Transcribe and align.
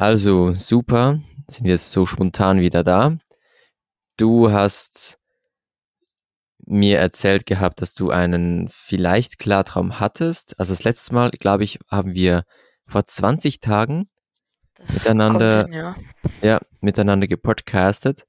Also, 0.00 0.54
super. 0.54 1.20
Sind 1.46 1.64
wir 1.64 1.72
jetzt 1.72 1.92
so 1.92 2.06
spontan 2.06 2.58
wieder 2.60 2.82
da. 2.82 3.18
Du 4.16 4.50
hast 4.50 5.18
mir 6.64 6.98
erzählt 6.98 7.44
gehabt, 7.44 7.82
dass 7.82 7.92
du 7.92 8.08
einen 8.08 8.70
vielleicht 8.70 9.38
Klartraum 9.38 10.00
hattest. 10.00 10.58
Also 10.58 10.72
das 10.72 10.84
letzte 10.84 11.12
Mal, 11.12 11.30
glaube 11.32 11.64
ich, 11.64 11.80
haben 11.90 12.14
wir 12.14 12.44
vor 12.86 13.04
20 13.04 13.60
Tagen 13.60 14.08
Das 14.78 15.04
miteinander, 15.04 15.64
hin, 15.64 15.74
ja. 15.74 15.96
ja, 16.40 16.60
miteinander 16.80 17.26
gepodcastet. 17.26 18.26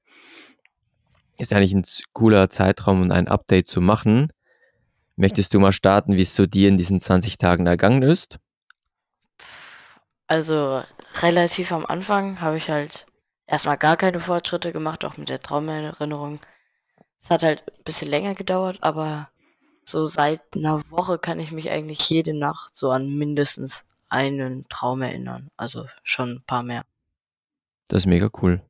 Ist 1.38 1.54
eigentlich 1.54 1.72
ein 1.72 1.84
cooler 2.12 2.50
Zeitraum, 2.50 3.00
um 3.00 3.10
ein 3.10 3.28
Update 3.28 3.66
zu 3.68 3.80
machen. 3.80 4.30
Möchtest 5.16 5.54
du 5.54 5.58
mal 5.58 5.72
starten, 5.72 6.16
wie 6.16 6.22
es 6.22 6.36
so 6.36 6.44
dir 6.44 6.68
in 6.68 6.76
diesen 6.76 7.00
20 7.00 7.38
Tagen 7.38 7.66
ergangen 7.66 8.02
ist? 8.02 8.40
Also 10.32 10.82
relativ 11.20 11.72
am 11.72 11.84
Anfang 11.84 12.40
habe 12.40 12.56
ich 12.56 12.70
halt 12.70 13.04
erstmal 13.46 13.76
gar 13.76 13.98
keine 13.98 14.18
Fortschritte 14.18 14.72
gemacht, 14.72 15.04
auch 15.04 15.18
mit 15.18 15.28
der 15.28 15.40
Traumerinnerung. 15.40 16.40
Es 17.18 17.28
hat 17.28 17.42
halt 17.42 17.62
ein 17.68 17.84
bisschen 17.84 18.08
länger 18.08 18.34
gedauert, 18.34 18.78
aber 18.80 19.28
so 19.84 20.06
seit 20.06 20.40
einer 20.54 20.80
Woche 20.90 21.18
kann 21.18 21.38
ich 21.38 21.52
mich 21.52 21.68
eigentlich 21.68 22.08
jede 22.08 22.32
Nacht 22.32 22.74
so 22.74 22.90
an 22.90 23.10
mindestens 23.10 23.84
einen 24.08 24.66
Traum 24.70 25.02
erinnern. 25.02 25.50
Also 25.58 25.84
schon 26.02 26.36
ein 26.36 26.44
paar 26.46 26.62
mehr. 26.62 26.86
Das 27.88 27.98
ist 27.98 28.06
mega 28.06 28.30
cool. 28.40 28.62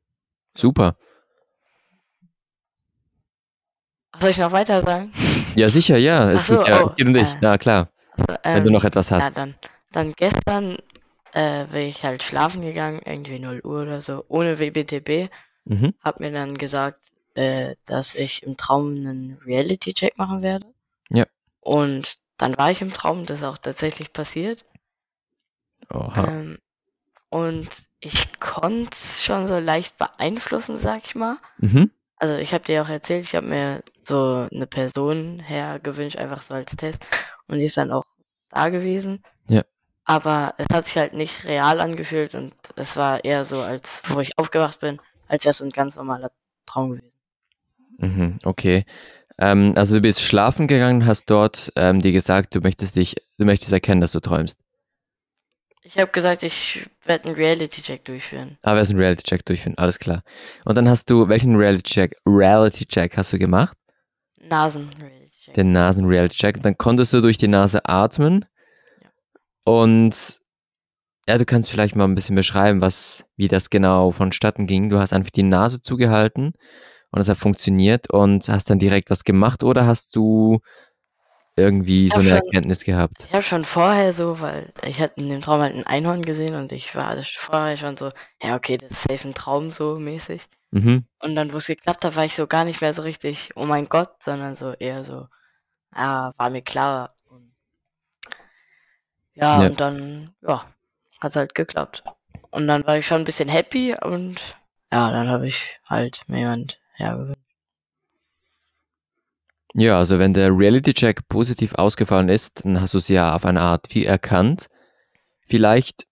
Super. 0.57 0.97
Soll 4.17 4.31
ich 4.31 4.37
noch 4.37 4.51
weiter 4.51 4.81
sagen? 4.81 5.13
Ja, 5.55 5.69
sicher, 5.69 5.97
ja. 5.97 6.31
Es, 6.31 6.47
so, 6.47 6.57
geht, 6.57 6.67
ja, 6.67 6.81
oh, 6.81 6.87
es 6.87 6.95
geht 6.95 7.07
um 7.07 7.13
dich. 7.13 7.27
äh, 7.27 7.37
Na 7.39 7.57
klar. 7.59 7.89
Also, 8.17 8.25
Wenn 8.43 8.63
du 8.63 8.69
ähm, 8.69 8.73
noch 8.73 8.83
etwas 8.83 9.09
ja, 9.09 9.21
hast. 9.21 9.37
dann, 9.37 9.55
dann 9.91 10.13
gestern 10.13 10.77
äh, 11.33 11.65
bin 11.65 11.87
ich 11.87 12.03
halt 12.03 12.23
schlafen 12.23 12.61
gegangen, 12.61 13.01
irgendwie 13.05 13.39
0 13.39 13.61
Uhr 13.63 13.81
oder 13.81 14.01
so, 14.01 14.23
ohne 14.27 14.59
WBTB. 14.59 15.29
Mhm. 15.65 15.93
Hab 16.03 16.19
mir 16.19 16.31
dann 16.31 16.57
gesagt, 16.57 17.11
äh, 17.35 17.75
dass 17.85 18.15
ich 18.15 18.43
im 18.43 18.57
Traum 18.57 18.95
einen 18.95 19.39
Reality-Check 19.45 20.17
machen 20.17 20.43
werde. 20.43 20.67
Ja. 21.09 21.25
Und 21.59 22.15
dann 22.37 22.57
war 22.57 22.71
ich 22.71 22.81
im 22.81 22.93
Traum, 22.93 23.25
das 23.25 23.37
ist 23.37 23.43
auch 23.43 23.57
tatsächlich 23.57 24.13
passiert. 24.13 24.65
Oha. 25.89 26.27
Ähm, 26.27 26.59
und 27.29 27.69
ich 27.99 28.39
konnte 28.39 28.91
es 28.91 29.23
schon 29.23 29.47
so 29.47 29.57
leicht 29.57 29.97
beeinflussen, 29.97 30.77
sag 30.77 31.05
ich 31.05 31.15
mal. 31.15 31.37
Mhm. 31.57 31.89
Also 32.17 32.35
ich 32.35 32.53
habe 32.53 32.63
dir 32.63 32.83
auch 32.83 32.89
erzählt, 32.89 33.23
ich 33.23 33.35
habe 33.35 33.47
mir 33.47 33.83
so 34.03 34.47
eine 34.51 34.67
Person 34.67 35.39
hergewünscht, 35.39 36.17
einfach 36.17 36.41
so 36.41 36.53
als 36.53 36.75
Test. 36.75 37.05
Und 37.47 37.59
die 37.59 37.65
ist 37.65 37.77
dann 37.77 37.91
auch 37.91 38.05
da 38.49 38.69
gewesen. 38.69 39.23
Aber 40.05 40.53
es 40.57 40.67
hat 40.73 40.85
sich 40.85 40.97
halt 40.97 41.13
nicht 41.13 41.45
real 41.45 41.79
angefühlt 41.79 42.35
und 42.35 42.53
es 42.75 42.97
war 42.97 43.23
eher 43.23 43.45
so, 43.45 43.61
als 43.61 44.01
wo 44.07 44.19
ich 44.19 44.37
aufgewacht 44.37 44.79
bin, 44.79 44.99
als 45.27 45.45
wäre 45.45 45.53
so 45.53 45.63
ein 45.63 45.69
ganz 45.69 45.95
normaler 45.95 46.31
Traum 46.65 46.91
gewesen. 46.91 47.13
Mhm. 47.97 48.39
Okay. 48.43 48.85
Ähm, 49.37 49.73
also 49.75 49.95
du 49.95 50.01
bist 50.01 50.21
schlafen 50.21 50.67
gegangen, 50.67 51.05
hast 51.05 51.29
dort 51.29 51.71
ähm, 51.75 52.01
dir 52.01 52.11
gesagt, 52.11 52.53
du 52.55 52.59
möchtest 52.59 52.95
dich, 52.95 53.15
du 53.37 53.45
möchtest 53.45 53.71
erkennen, 53.71 54.01
dass 54.01 54.11
du 54.11 54.19
träumst. 54.19 54.59
Ich 55.85 55.97
habe 55.97 56.11
gesagt, 56.11 56.43
ich 56.43 56.87
werde 57.03 57.25
einen 57.25 57.35
Reality-Check 57.35 58.05
durchführen. 58.05 58.57
Aber 58.63 58.79
es 58.79 58.87
ist 58.87 58.93
ein 58.93 58.99
Reality-Check 58.99 59.45
durchführen, 59.45 59.77
alles 59.77 59.99
klar. 59.99 60.23
Und 60.63 60.77
dann 60.77 60.87
hast 60.87 61.09
du, 61.09 61.27
welchen 61.27 61.55
Reality-Check, 61.55 62.15
Reality-Check 62.25 63.17
hast 63.17 63.33
du 63.33 63.39
gemacht? 63.39 63.77
Nasen-Reality-Check. 64.49 65.55
Den 65.55 65.73
Nasen-Reality-Check. 65.73 66.63
Dann 66.63 66.77
konntest 66.77 67.11
du 67.11 67.19
durch 67.19 67.37
die 67.37 67.49
Nase 67.49 67.83
atmen. 67.85 68.45
Und 69.63 70.41
ja, 71.27 71.37
du 71.37 71.45
kannst 71.45 71.71
vielleicht 71.71 71.95
mal 71.95 72.03
ein 72.05 72.15
bisschen 72.15 72.35
beschreiben, 72.35 72.81
was, 72.81 73.25
wie 73.37 73.47
das 73.47 73.69
genau 73.69 74.11
vonstatten 74.11 74.67
ging. 74.67 74.89
Du 74.89 74.99
hast 74.99 75.13
einfach 75.13 75.31
die 75.31 75.43
Nase 75.43 75.81
zugehalten 75.81 76.53
und 77.11 77.21
es 77.21 77.29
hat 77.29 77.37
funktioniert 77.37 78.11
und 78.11 78.47
hast 78.49 78.69
dann 78.69 78.79
direkt 78.79 79.09
was 79.09 79.23
gemacht 79.23 79.63
oder 79.63 79.85
hast 79.87 80.15
du 80.15 80.59
irgendwie 81.55 82.09
so 82.09 82.19
eine 82.19 82.29
schon- 82.29 82.37
Erkenntnis 82.39 82.83
gehabt? 82.83 83.23
Ich 83.25 83.33
habe 83.33 83.43
schon 83.43 83.63
vorher 83.63 84.11
so, 84.11 84.41
weil 84.41 84.73
ich 84.85 84.99
hatte 84.99 85.21
in 85.21 85.29
dem 85.29 85.41
Traum 85.41 85.61
halt 85.61 85.75
ein 85.75 85.87
Einhorn 85.87 86.23
gesehen 86.23 86.55
und 86.55 86.71
ich 86.71 86.95
war 86.95 87.15
vorher 87.23 87.77
schon 87.77 87.95
so, 87.95 88.09
ja 88.41 88.55
okay, 88.55 88.77
das 88.77 88.91
ist 88.91 89.03
safe 89.03 89.27
ein 89.27 89.33
Traum 89.33 89.71
so 89.71 89.97
mäßig. 89.99 90.43
Mhm. 90.71 91.05
Und 91.21 91.35
dann, 91.35 91.53
wo 91.53 91.57
es 91.57 91.67
geklappt 91.67 92.03
hat, 92.03 92.15
war 92.15 92.25
ich 92.25 92.35
so 92.35 92.47
gar 92.47 92.65
nicht 92.65 92.81
mehr 92.81 92.93
so 92.93 93.03
richtig, 93.03 93.49
oh 93.55 93.65
mein 93.65 93.87
Gott, 93.87 94.23
sondern 94.23 94.55
so 94.55 94.73
eher 94.73 95.03
so, 95.03 95.27
ja, 95.95 96.31
war 96.37 96.49
mir 96.49 96.61
klar. 96.63 97.13
Ja, 99.35 99.61
Ja. 99.63 99.67
und 99.69 99.79
dann, 99.79 100.33
ja, 100.41 100.65
hat 101.19 101.35
halt 101.35 101.55
geklappt. 101.55 102.03
Und 102.51 102.67
dann 102.67 102.85
war 102.85 102.97
ich 102.97 103.07
schon 103.07 103.19
ein 103.21 103.25
bisschen 103.25 103.49
happy 103.49 103.95
und 103.99 104.39
ja, 104.91 105.09
dann 105.11 105.27
habe 105.27 105.47
ich 105.47 105.79
halt 105.89 106.21
mir 106.27 106.39
jemand 106.39 106.79
hergewünscht. 106.93 107.39
Ja, 109.75 109.97
also 109.97 110.19
wenn 110.19 110.33
der 110.35 110.49
Reality-Check 110.55 111.27
positiv 111.29 111.73
ausgefallen 111.75 112.29
ist, 112.29 112.63
dann 112.63 112.79
hast 112.79 112.93
du 112.93 112.99
es 112.99 113.07
ja 113.07 113.33
auf 113.35 113.43
eine 113.45 113.61
Art 113.61 113.87
wie 113.89 114.05
erkannt. 114.05 114.67
Vielleicht, 115.47 116.05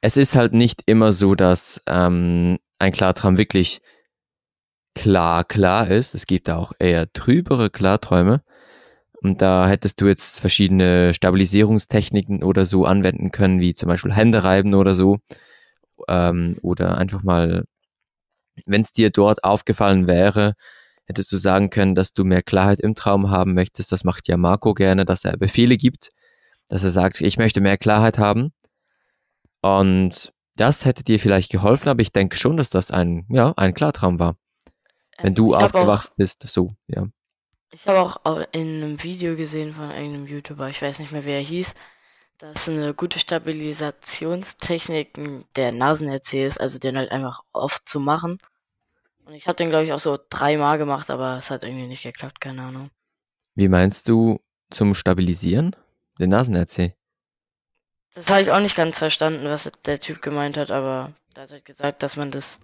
es 0.00 0.16
ist 0.16 0.34
halt 0.34 0.52
nicht 0.54 0.82
immer 0.86 1.12
so, 1.12 1.36
dass 1.36 1.80
ähm, 1.86 2.58
ein 2.80 2.92
Klartraum 2.92 3.36
wirklich 3.36 3.80
klar, 4.96 5.44
klar 5.44 5.88
ist. 5.88 6.16
Es 6.16 6.26
gibt 6.26 6.50
auch 6.50 6.72
eher 6.80 7.12
trübere 7.12 7.70
Klarträume. 7.70 8.42
Und 9.22 9.42
da 9.42 9.68
hättest 9.68 10.00
du 10.00 10.06
jetzt 10.06 10.40
verschiedene 10.40 11.12
Stabilisierungstechniken 11.12 12.42
oder 12.42 12.66
so 12.66 12.84
anwenden 12.84 13.32
können, 13.32 13.60
wie 13.60 13.74
zum 13.74 13.88
Beispiel 13.88 14.14
Hände 14.14 14.44
reiben 14.44 14.74
oder 14.74 14.94
so. 14.94 15.18
Ähm, 16.08 16.54
oder 16.62 16.98
einfach 16.98 17.22
mal, 17.22 17.64
wenn 18.66 18.82
es 18.82 18.92
dir 18.92 19.10
dort 19.10 19.44
aufgefallen 19.44 20.06
wäre, 20.06 20.54
hättest 21.06 21.32
du 21.32 21.36
sagen 21.36 21.70
können, 21.70 21.94
dass 21.94 22.12
du 22.12 22.24
mehr 22.24 22.42
Klarheit 22.42 22.80
im 22.80 22.94
Traum 22.94 23.30
haben 23.30 23.54
möchtest. 23.54 23.90
Das 23.92 24.04
macht 24.04 24.28
ja 24.28 24.36
Marco 24.36 24.74
gerne, 24.74 25.04
dass 25.04 25.24
er 25.24 25.36
Befehle 25.36 25.76
gibt, 25.76 26.10
dass 26.68 26.84
er 26.84 26.90
sagt, 26.90 27.20
ich 27.20 27.38
möchte 27.38 27.60
mehr 27.60 27.78
Klarheit 27.78 28.18
haben. 28.18 28.52
Und 29.62 30.32
das 30.56 30.84
hätte 30.84 31.02
dir 31.04 31.18
vielleicht 31.18 31.50
geholfen, 31.50 31.88
aber 31.88 32.02
ich 32.02 32.12
denke 32.12 32.36
schon, 32.36 32.56
dass 32.56 32.70
das 32.70 32.90
ein, 32.90 33.26
ja, 33.30 33.52
ein 33.56 33.74
Klartraum 33.74 34.18
war. 34.18 34.36
Wenn 35.18 35.28
Ähm, 35.28 35.34
du 35.34 35.54
aufgewacht 35.54 36.12
bist, 36.16 36.44
so, 36.46 36.74
ja. 36.86 37.06
Ich 37.70 37.86
habe 37.86 38.00
auch 38.00 38.24
au- 38.24 38.44
in 38.52 38.82
einem 38.82 39.02
Video 39.02 39.36
gesehen 39.36 39.74
von 39.74 39.90
irgendeinem 39.90 40.26
YouTuber, 40.26 40.68
ich 40.70 40.80
weiß 40.80 40.98
nicht 41.00 41.12
mehr, 41.12 41.24
wer 41.24 41.36
er 41.36 41.42
hieß, 41.44 41.74
dass 42.38 42.68
eine 42.68 42.94
gute 42.94 43.18
Stabilisationstechnik 43.18 45.18
der 45.56 45.72
Nasen-RC 45.72 46.46
ist, 46.46 46.60
also 46.60 46.78
den 46.78 46.96
halt 46.96 47.10
einfach 47.10 47.42
oft 47.52 47.86
zu 47.88 48.00
machen. 48.00 48.38
Und 49.24 49.34
ich 49.34 49.46
habe 49.46 49.56
den, 49.56 49.68
glaube 49.68 49.84
ich, 49.84 49.92
auch 49.92 49.98
so 49.98 50.18
dreimal 50.30 50.78
gemacht, 50.78 51.10
aber 51.10 51.36
es 51.36 51.50
hat 51.50 51.64
irgendwie 51.64 51.86
nicht 51.86 52.02
geklappt, 52.02 52.40
keine 52.40 52.62
Ahnung. 52.62 52.90
Wie 53.54 53.68
meinst 53.68 54.08
du 54.08 54.40
zum 54.70 54.94
Stabilisieren? 54.94 55.76
Den 56.18 56.30
Nasen-RC? 56.30 56.94
Das 58.14 58.30
habe 58.30 58.40
ich 58.42 58.50
auch 58.50 58.60
nicht 58.60 58.76
ganz 58.76 58.98
verstanden, 58.98 59.44
was 59.44 59.70
der 59.84 60.00
Typ 60.00 60.22
gemeint 60.22 60.56
hat, 60.56 60.70
aber 60.70 61.12
der 61.36 61.42
hat 61.44 61.50
halt 61.50 61.64
gesagt, 61.66 62.02
dass 62.02 62.16
man 62.16 62.30
das 62.30 62.58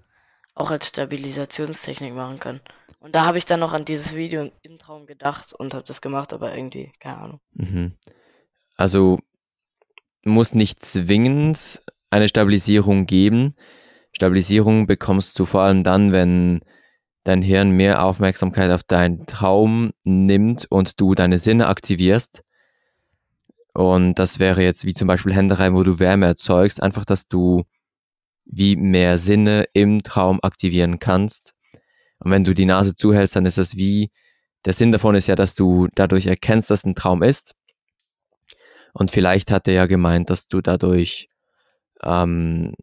auch 0.55 0.71
als 0.71 0.89
Stabilisationstechnik 0.89 2.15
machen 2.15 2.39
kann. 2.39 2.61
Und 3.01 3.15
da 3.15 3.27
habe 3.27 3.39
ich 3.39 3.45
dann 3.45 3.61
noch 3.61 3.73
an 3.73 3.85
dieses 3.85 4.15
Video 4.15 4.51
im 4.63 4.79
Traum 4.79 5.07
gedacht 5.07 5.53
und 5.53 5.75
habe 5.75 5.85
das 5.87 6.01
gemacht, 6.01 6.33
aber 6.33 6.57
irgendwie, 6.57 6.93
keine 7.01 7.19
Ahnung. 7.19 7.41
Mhm. 7.53 7.93
Also 8.77 9.19
muss 10.25 10.55
nicht 10.55 10.85
zwingend 10.85 11.83
eine 12.11 12.29
Stabilisierung 12.29 13.07
geben. 13.07 13.57
Stabilisierung 14.13 14.87
bekommst 14.87 15.39
du 15.39 15.45
vor 15.45 15.63
allem 15.63 15.85
dann, 15.85 16.13
wenn 16.13 16.61
dein 17.25 17.43
Hirn 17.43 17.71
mehr 17.71 18.05
Aufmerksamkeit 18.05 18.71
auf 18.71 18.85
deinen 18.85 19.27
Traum 19.27 19.93
nimmt 20.05 20.67
und 20.71 21.01
du 21.01 21.15
deine 21.15 21.39
Sinne 21.39 21.69
aktivierst. 21.69 22.43
Und 23.73 24.15
das 24.19 24.39
wäre 24.39 24.63
jetzt 24.63 24.85
wie 24.85 24.95
zum 24.95 25.09
Beispiel 25.09 25.35
Hände 25.35 25.59
rein, 25.59 25.75
wo 25.75 25.83
du 25.83 25.99
Wärme 25.99 26.27
erzeugst, 26.27 26.83
einfach, 26.83 27.05
dass 27.05 27.27
du 27.27 27.65
wie 28.45 28.77
mehr 28.77 29.19
Sinne 29.19 29.67
im 29.73 30.03
Traum 30.03 30.41
aktivieren 30.43 30.99
kannst. 30.99 31.55
Und 32.19 32.31
wenn 32.31 32.45
du 32.45 32.55
die 32.55 32.67
Nase 32.67 32.95
zuhältst, 32.95 33.37
dann 33.37 33.47
ist 33.47 33.59
das 33.59 33.77
wie, 33.77 34.11
der 34.65 34.73
Sinn 34.73 34.93
davon 34.93 35.15
ist 35.15 35.27
ja, 35.27 35.37
dass 35.37 35.55
du 35.55 35.89
dadurch 35.95 36.27
erkennst, 36.27 36.71
dass 36.71 36.85
ein 36.85 36.95
Traum 36.95 37.23
ist. 37.23 37.55
Und 38.93 39.11
vielleicht 39.11 39.51
hat 39.51 39.67
er 39.69 39.75
ja 39.75 39.87
gemeint, 39.87 40.31
dass 40.31 40.47
du 40.47 40.61
dadurch 40.61 41.29
ähm, 42.03 42.75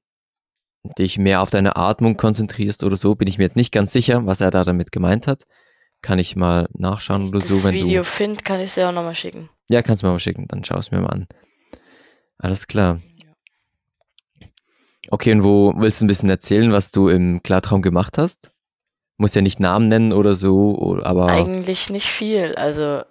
dich 0.97 1.17
mehr 1.17 1.41
auf 1.41 1.49
deine 1.49 1.75
Atmung 1.75 2.17
konzentrierst 2.17 2.83
oder 2.83 2.97
so. 2.97 3.15
Bin 3.15 3.27
ich 3.27 3.37
mir 3.37 3.45
jetzt 3.45 3.55
nicht 3.55 3.71
ganz 3.71 3.93
sicher, 3.93 4.25
was 4.25 4.41
er 4.41 4.51
da 4.51 4.63
damit 4.63 4.91
gemeint 4.91 5.27
hat. 5.27 5.43
Kann 6.01 6.19
ich 6.19 6.35
mal 6.35 6.67
nachschauen 6.73 7.27
oder 7.27 7.39
das 7.39 7.47
so, 7.47 7.63
wenn 7.63 7.73
Video 7.73 8.01
du. 8.01 8.03
finde, 8.03 8.41
kann 8.43 8.59
ich 8.59 8.73
dir 8.73 8.89
auch 8.89 8.93
nochmal 8.93 9.15
schicken. 9.15 9.49
Ja, 9.69 9.81
kannst 9.81 10.01
du 10.01 10.07
mir 10.07 10.13
mal 10.13 10.19
schicken, 10.19 10.47
dann 10.47 10.63
schau 10.63 10.77
es 10.77 10.91
mir 10.91 10.99
mal 10.99 11.09
an. 11.09 11.27
Alles 12.37 12.65
klar. 12.65 13.01
Okay, 15.09 15.31
und 15.31 15.43
wo 15.43 15.73
willst 15.77 16.01
du 16.01 16.05
ein 16.05 16.07
bisschen 16.07 16.29
erzählen, 16.29 16.71
was 16.71 16.91
du 16.91 17.09
im 17.09 17.41
Klartraum 17.43 17.81
gemacht 17.81 18.17
hast? 18.17 18.51
Musst 19.17 19.35
ja 19.35 19.41
nicht 19.41 19.59
Namen 19.59 19.87
nennen 19.87 20.13
oder 20.13 20.35
so, 20.35 20.99
aber 21.03 21.27
Eigentlich 21.27 21.89
nicht 21.89 22.07
viel. 22.07 22.55
Also 22.55 23.03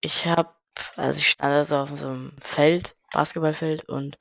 ich 0.00 0.26
habe, 0.26 0.50
also 0.96 1.18
ich 1.18 1.28
stand 1.28 1.52
also 1.52 1.76
auf 1.76 1.90
so 1.96 2.08
einem 2.08 2.32
Feld, 2.40 2.96
Basketballfeld 3.12 3.88
und 3.88 4.18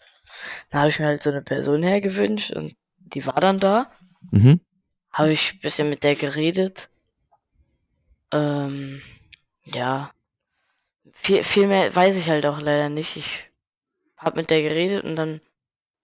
Dann 0.70 0.82
habe 0.82 0.90
ich 0.90 1.00
mir 1.00 1.06
halt 1.06 1.24
so 1.24 1.30
eine 1.30 1.42
Person 1.42 1.84
hergewünscht 1.84 2.52
und 2.52 2.76
die 2.98 3.26
war 3.26 3.40
dann 3.40 3.60
da. 3.60 3.92
Mhm. 4.32 4.62
Habe 5.12 5.32
ich 5.32 5.54
ein 5.54 5.60
bisschen 5.60 5.90
mit 5.90 6.04
der 6.04 6.16
geredet. 6.16 6.90
Ähm, 8.32 9.02
ja. 9.64 10.12
Viel, 11.14 11.44
viel 11.44 11.68
mehr 11.68 11.96
weiß 11.96 12.16
ich 12.16 12.30
halt 12.30 12.46
auch 12.46 12.62
leider 12.62 12.90
nicht. 12.90 13.16
Ich 13.18 13.50
habe 14.18 14.38
mit 14.38 14.50
der 14.50 14.62
geredet 14.62 15.04
und 15.04 15.16
dann 15.16 15.42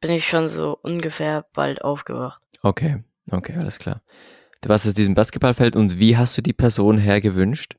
bin 0.03 0.11
ich 0.11 0.27
schon 0.27 0.47
so 0.47 0.77
ungefähr 0.81 1.45
bald 1.53 1.81
aufgewacht. 1.83 2.41
Okay, 2.61 3.03
okay, 3.31 3.55
alles 3.57 3.79
klar. 3.79 4.01
Du 4.61 4.69
warst 4.69 4.87
auf 4.87 4.93
diesem 4.93 5.15
Basketballfeld 5.15 5.75
und 5.75 5.99
wie 5.99 6.15
hast 6.17 6.37
du 6.37 6.41
die 6.41 6.53
Person 6.53 6.97
hergewünscht? 6.97 7.75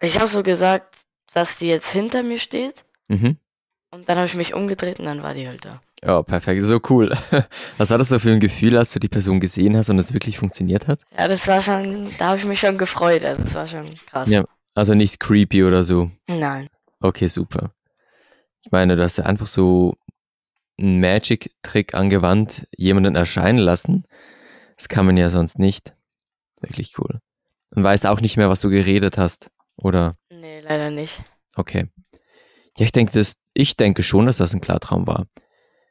Ich 0.00 0.16
habe 0.18 0.26
so 0.28 0.42
gesagt, 0.42 0.96
dass 1.34 1.58
die 1.58 1.66
jetzt 1.68 1.90
hinter 1.92 2.22
mir 2.22 2.38
steht 2.38 2.84
Mhm. 3.08 3.36
und 3.90 4.08
dann 4.08 4.16
habe 4.16 4.26
ich 4.26 4.34
mich 4.34 4.54
umgedreht 4.54 4.98
und 4.98 5.04
dann 5.06 5.22
war 5.22 5.34
die 5.34 5.46
halt 5.46 5.64
da. 5.64 5.80
Ja, 6.04 6.22
perfekt, 6.22 6.64
so 6.64 6.80
cool. 6.90 7.16
Was 7.78 7.90
war 7.90 7.98
das 7.98 8.08
so 8.08 8.18
für 8.18 8.30
ein 8.32 8.40
Gefühl, 8.40 8.76
als 8.76 8.92
du 8.92 8.98
die 8.98 9.08
Person 9.08 9.38
gesehen 9.38 9.76
hast 9.76 9.88
und 9.90 9.98
es 9.98 10.12
wirklich 10.12 10.38
funktioniert 10.38 10.88
hat? 10.88 11.00
Ja, 11.16 11.28
das 11.28 11.46
war 11.46 11.60
schon, 11.62 12.10
da 12.18 12.28
habe 12.28 12.38
ich 12.38 12.44
mich 12.44 12.58
schon 12.60 12.76
gefreut. 12.78 13.24
Also 13.24 13.42
das 13.42 13.54
war 13.54 13.66
schon 13.68 13.94
krass. 14.06 14.28
Ja. 14.28 14.44
Also 14.74 14.94
nicht 14.94 15.20
creepy 15.20 15.62
oder 15.64 15.84
so. 15.84 16.10
Nein. 16.28 16.68
Okay, 17.00 17.28
super. 17.28 17.72
Ich 18.64 18.72
meine, 18.72 18.96
du 18.96 19.02
hast 19.02 19.18
ja 19.18 19.24
einfach 19.26 19.46
so 19.46 19.94
einen 20.78 21.00
Magic-Trick 21.00 21.94
angewandt, 21.94 22.66
jemanden 22.76 23.14
erscheinen 23.14 23.58
lassen. 23.58 24.04
Das 24.76 24.88
kann 24.88 25.06
man 25.06 25.16
ja 25.16 25.30
sonst 25.30 25.58
nicht. 25.58 25.94
Wirklich 26.60 26.98
cool. 26.98 27.20
Und 27.70 27.84
weiß 27.84 28.06
auch 28.06 28.20
nicht 28.20 28.36
mehr, 28.36 28.50
was 28.50 28.60
du 28.60 28.68
geredet 28.68 29.18
hast, 29.18 29.50
oder? 29.76 30.16
Nee, 30.30 30.60
leider 30.60 30.90
nicht. 30.90 31.22
Okay. 31.56 31.88
Ja, 32.78 32.84
ich 32.86 32.92
denke, 32.92 33.12
das, 33.12 33.36
ich 33.54 33.76
denke 33.76 34.02
schon, 34.02 34.26
dass 34.26 34.38
das 34.38 34.54
ein 34.54 34.60
Klartraum 34.60 35.06
war. 35.06 35.26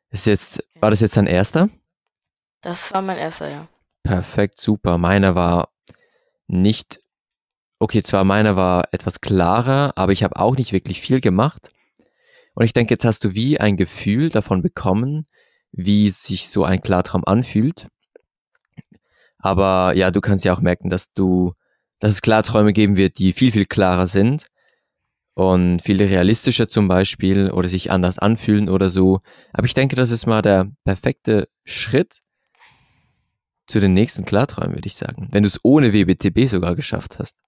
Ist 0.09 0.25
jetzt, 0.27 0.63
war 0.79 0.89
das 0.89 0.99
jetzt 0.99 1.17
dein 1.17 1.27
erster? 1.27 1.69
Das 2.61 2.93
war 2.93 3.01
mein 3.01 3.17
erster, 3.17 3.49
ja. 3.49 3.67
Perfekt, 4.03 4.59
super. 4.59 4.97
Meiner 4.97 5.35
war 5.35 5.69
nicht, 6.47 6.99
okay, 7.79 8.03
zwar 8.03 8.23
meiner 8.23 8.55
war 8.55 8.89
etwas 8.91 9.21
klarer, 9.21 9.93
aber 9.95 10.11
ich 10.11 10.23
habe 10.23 10.37
auch 10.37 10.55
nicht 10.55 10.73
wirklich 10.73 11.01
viel 11.01 11.21
gemacht. 11.21 11.71
Und 12.53 12.65
ich 12.65 12.73
denke, 12.73 12.93
jetzt 12.93 13.05
hast 13.05 13.23
du 13.23 13.33
wie 13.33 13.59
ein 13.59 13.77
Gefühl 13.77 14.29
davon 14.29 14.61
bekommen, 14.61 15.27
wie 15.71 16.09
sich 16.09 16.49
so 16.49 16.63
ein 16.63 16.81
Klartraum 16.81 17.23
anfühlt. 17.25 17.87
Aber 19.37 19.93
ja, 19.95 20.11
du 20.11 20.21
kannst 20.21 20.45
ja 20.45 20.53
auch 20.53 20.61
merken, 20.61 20.89
dass 20.89 21.13
du, 21.13 21.53
dass 21.99 22.13
es 22.13 22.21
Klarträume 22.21 22.73
geben 22.73 22.97
wird, 22.97 23.17
die 23.17 23.33
viel, 23.33 23.51
viel 23.51 23.65
klarer 23.65 24.07
sind 24.07 24.47
und 25.33 25.81
viel 25.81 26.01
realistischer 26.01 26.67
zum 26.67 26.87
Beispiel 26.87 27.49
oder 27.49 27.67
sich 27.67 27.91
anders 27.91 28.19
anfühlen 28.19 28.69
oder 28.69 28.89
so. 28.89 29.21
Aber 29.53 29.65
ich 29.65 29.73
denke, 29.73 29.95
das 29.95 30.11
ist 30.11 30.27
mal 30.27 30.41
der 30.41 30.69
perfekte 30.83 31.47
Schritt 31.63 32.19
zu 33.65 33.79
den 33.79 33.93
nächsten 33.93 34.25
Klarträumen, 34.25 34.75
würde 34.75 34.87
ich 34.87 34.95
sagen. 34.95 35.29
Wenn 35.31 35.43
du 35.43 35.47
es 35.47 35.59
ohne 35.63 35.93
WBTB 35.93 36.47
sogar 36.47 36.75
geschafft 36.75 37.17
hast. 37.17 37.40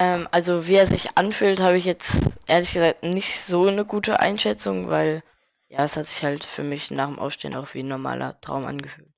Ähm, 0.00 0.26
also 0.32 0.66
wie 0.66 0.74
er 0.74 0.86
sich 0.86 1.16
anfühlt, 1.16 1.60
habe 1.60 1.76
ich 1.76 1.84
jetzt 1.84 2.16
ehrlich 2.46 2.72
gesagt 2.72 3.02
nicht 3.04 3.38
so 3.38 3.66
eine 3.68 3.84
gute 3.84 4.18
Einschätzung, 4.18 4.88
weil 4.88 5.22
ja, 5.68 5.84
es 5.84 5.96
hat 5.96 6.06
sich 6.06 6.24
halt 6.24 6.42
für 6.42 6.64
mich 6.64 6.90
nach 6.90 7.06
dem 7.06 7.18
Aufstehen 7.20 7.54
auch 7.54 7.74
wie 7.74 7.82
ein 7.82 7.88
normaler 7.88 8.40
Traum 8.40 8.64
angefühlt. 8.64 9.12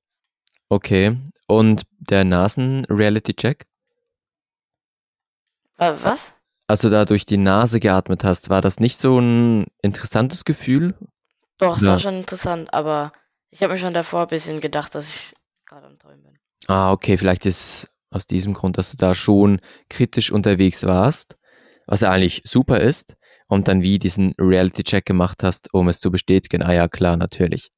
Okay. 0.69 1.17
Und 1.47 1.83
der 1.99 2.25
Nasen-Reality-Check? 2.25 3.65
Wa- 5.77 5.97
Was? 6.03 6.33
Als 6.67 6.81
du 6.81 6.89
da 6.89 7.05
durch 7.05 7.25
die 7.25 7.37
Nase 7.37 7.79
geatmet 7.79 8.23
hast, 8.23 8.49
war 8.49 8.61
das 8.61 8.79
nicht 8.79 8.99
so 8.99 9.19
ein 9.19 9.65
interessantes 9.81 10.45
Gefühl? 10.45 10.95
Doch, 11.57 11.77
es 11.77 11.83
Ja. 11.83 11.91
war 11.91 11.99
schon 11.99 12.15
interessant, 12.17 12.73
aber 12.73 13.11
ich 13.51 13.61
habe 13.63 13.73
mir 13.73 13.79
schon 13.79 13.93
davor 13.93 14.21
ein 14.21 14.27
bisschen 14.27 14.59
gedacht, 14.61 14.95
dass 14.95 15.07
ich 15.07 15.33
gerade 15.65 15.87
am 15.87 15.97
Träumen 15.99 16.23
bin. 16.23 16.39
Ah, 16.67 16.91
okay, 16.91 17.17
vielleicht 17.17 17.45
ist 17.45 17.89
aus 18.13 18.27
diesem 18.27 18.53
Grund, 18.53 18.77
dass 18.77 18.91
du 18.91 18.97
da 18.97 19.15
schon 19.15 19.59
kritisch 19.89 20.31
unterwegs 20.31 20.83
warst, 20.83 21.35
was 21.87 22.01
ja 22.01 22.09
eigentlich 22.11 22.41
super 22.45 22.79
ist, 22.79 23.15
und 23.47 23.67
dann 23.67 23.81
wie 23.81 23.99
diesen 23.99 24.33
Reality-Check 24.39 25.05
gemacht 25.05 25.43
hast, 25.43 25.73
um 25.73 25.87
es 25.87 25.99
zu 25.99 26.09
bestätigen. 26.09 26.63
Ah 26.63 26.73
ja, 26.73 26.87
klar, 26.87 27.17
natürlich. 27.17 27.69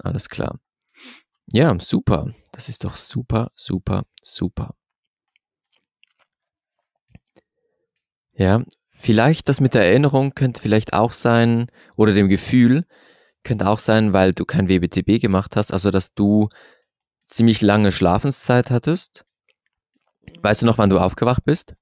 Alles 0.00 0.28
klar. 0.28 0.58
Ja, 1.52 1.76
super. 1.78 2.34
Das 2.50 2.68
ist 2.68 2.84
doch 2.84 2.96
super, 2.96 3.50
super, 3.54 4.04
super. 4.22 4.74
Ja, 8.32 8.64
vielleicht 8.96 9.48
das 9.48 9.60
mit 9.60 9.74
der 9.74 9.86
Erinnerung 9.86 10.34
könnte 10.34 10.60
vielleicht 10.60 10.94
auch 10.94 11.12
sein, 11.12 11.66
oder 11.94 12.12
dem 12.12 12.28
Gefühl, 12.28 12.86
könnte 13.44 13.68
auch 13.68 13.78
sein, 13.78 14.12
weil 14.12 14.32
du 14.32 14.44
kein 14.44 14.68
WBTB 14.68 15.20
gemacht 15.20 15.54
hast, 15.54 15.72
also 15.72 15.90
dass 15.90 16.14
du 16.14 16.48
ziemlich 17.26 17.60
lange 17.60 17.92
Schlafenszeit 17.92 18.70
hattest. 18.70 19.24
Weißt 20.42 20.62
du 20.62 20.66
noch, 20.66 20.78
wann 20.78 20.90
du 20.90 20.98
aufgewacht 20.98 21.44
bist? 21.44 21.74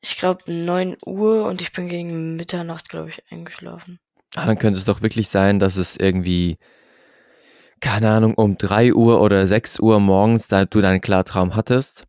Ich 0.00 0.18
glaube 0.18 0.50
9 0.50 0.96
Uhr 1.04 1.46
und 1.46 1.62
ich 1.62 1.72
bin 1.72 1.88
gegen 1.88 2.36
Mitternacht, 2.36 2.88
glaube 2.88 3.10
ich, 3.10 3.22
eingeschlafen. 3.30 3.98
Ah, 4.34 4.46
dann 4.46 4.58
könnte 4.58 4.78
es 4.78 4.84
doch 4.84 5.02
wirklich 5.02 5.28
sein, 5.28 5.58
dass 5.58 5.76
es 5.76 5.96
irgendwie, 5.96 6.58
keine 7.80 8.10
Ahnung, 8.10 8.34
um 8.34 8.58
3 8.58 8.94
Uhr 8.94 9.20
oder 9.20 9.46
6 9.46 9.80
Uhr 9.80 9.98
morgens 10.00 10.48
da 10.48 10.64
du 10.64 10.80
deinen 10.80 11.00
Klartraum 11.00 11.56
hattest 11.56 12.04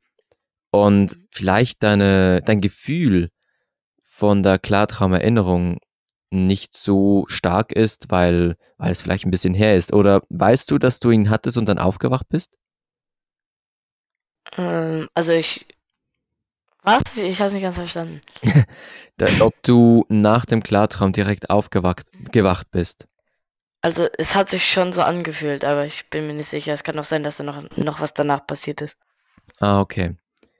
und 0.72 1.18
vielleicht 1.32 1.84
deine, 1.84 2.42
dein 2.42 2.62
Gefühl 2.62 3.30
von 4.04 4.44
der 4.44 4.60
Klartraumerinnerung 4.60 5.78
nicht 6.30 6.76
so 6.76 7.26
stark 7.28 7.72
ist, 7.72 8.10
weil, 8.10 8.58
weil 8.78 8.92
es 8.92 9.02
vielleicht 9.02 9.26
ein 9.26 9.32
bisschen 9.32 9.54
her 9.54 9.76
ist. 9.76 9.94
Oder 9.94 10.22
weißt 10.30 10.70
du, 10.70 10.78
dass 10.78 11.00
du 11.00 11.12
ihn 11.12 11.30
hattest 11.30 11.58
und 11.58 11.68
dann 11.68 11.80
aufgewacht 11.80 12.28
bist? 12.30 12.58
Ähm, 14.58 15.08
also 15.14 15.32
ich. 15.32 15.66
Was? 16.84 17.02
Ich 17.18 17.42
habe 17.42 17.54
nicht 17.54 17.64
ganz 17.64 17.76
verstanden. 17.76 18.22
Da, 19.20 19.26
ob 19.40 19.56
du 19.64 20.06
nach 20.10 20.46
dem 20.46 20.62
Klartraum 20.62 21.12
direkt 21.12 21.50
aufgewacht 21.50 22.06
gewacht 22.32 22.70
bist. 22.70 23.08
Also 23.82 24.08
es 24.20 24.36
hat 24.36 24.52
sich 24.52 24.72
schon 24.72 24.94
so 24.94 25.02
angefühlt, 25.02 25.66
aber 25.66 25.86
ich 25.86 26.08
bin 26.12 26.28
mir 26.28 26.34
nicht 26.34 26.50
sicher. 26.50 26.72
Es 26.74 26.84
kann 26.84 27.00
auch 27.00 27.04
sein, 27.04 27.24
dass 27.24 27.38
da 27.38 27.44
noch, 27.44 27.64
noch 27.78 28.00
was 28.00 28.14
danach 28.14 28.46
passiert 28.46 28.80
ist. 28.82 28.96
Ah, 29.60 29.82
okay. 29.82 30.16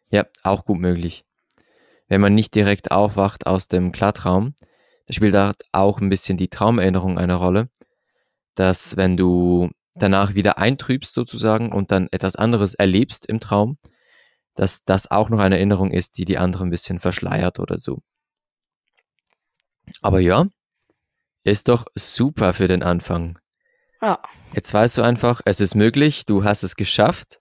Ja, 0.10 0.26
auch 0.42 0.66
gut 0.66 0.80
möglich. 0.80 1.24
Wenn 2.08 2.22
man 2.22 2.34
nicht 2.34 2.56
direkt 2.56 2.90
aufwacht 2.90 3.46
aus 3.46 3.68
dem 3.68 3.92
Klartraum, 3.92 4.56
da 5.08 5.14
spielt 5.14 5.34
da 5.34 5.54
auch 5.72 6.00
ein 6.00 6.10
bisschen 6.10 6.38
die 6.38 6.50
Traumerinnerung 6.50 7.18
eine 7.18 7.36
Rolle, 7.36 7.70
dass 8.56 8.98
wenn 8.98 9.18
du 9.18 9.70
danach 9.96 10.36
wieder 10.36 10.58
eintrübst 10.58 11.14
sozusagen 11.14 11.72
und 11.72 11.92
dann 11.92 12.08
etwas 12.12 12.36
anderes 12.36 12.74
erlebst 12.74 13.26
im 13.26 13.40
Traum, 13.40 13.78
dass 14.54 14.84
das 14.84 15.10
auch 15.10 15.30
noch 15.30 15.40
eine 15.40 15.56
Erinnerung 15.56 15.92
ist, 15.92 16.18
die 16.18 16.26
die 16.26 16.38
andere 16.38 16.66
ein 16.66 16.70
bisschen 16.70 17.00
verschleiert 17.00 17.60
oder 17.60 17.80
so. 17.80 18.00
Aber 20.02 20.20
ja, 20.20 20.48
ist 21.44 21.70
doch 21.70 21.86
super 21.96 22.54
für 22.54 22.68
den 22.68 22.84
Anfang. 22.84 23.40
Ja. 24.02 24.20
Jetzt 24.54 24.74
weißt 24.74 24.98
du 24.98 25.02
einfach, 25.02 25.42
es 25.46 25.62
ist 25.62 25.76
möglich, 25.76 26.26
du 26.26 26.44
hast 26.44 26.64
es 26.64 26.76
geschafft 26.76 27.40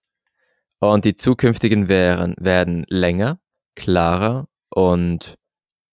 und 0.79 1.05
die 1.05 1.17
zukünftigen 1.17 1.89
wären, 1.89 2.35
werden 2.39 2.85
länger, 2.89 3.41
klarer 3.75 4.49
und 4.71 5.37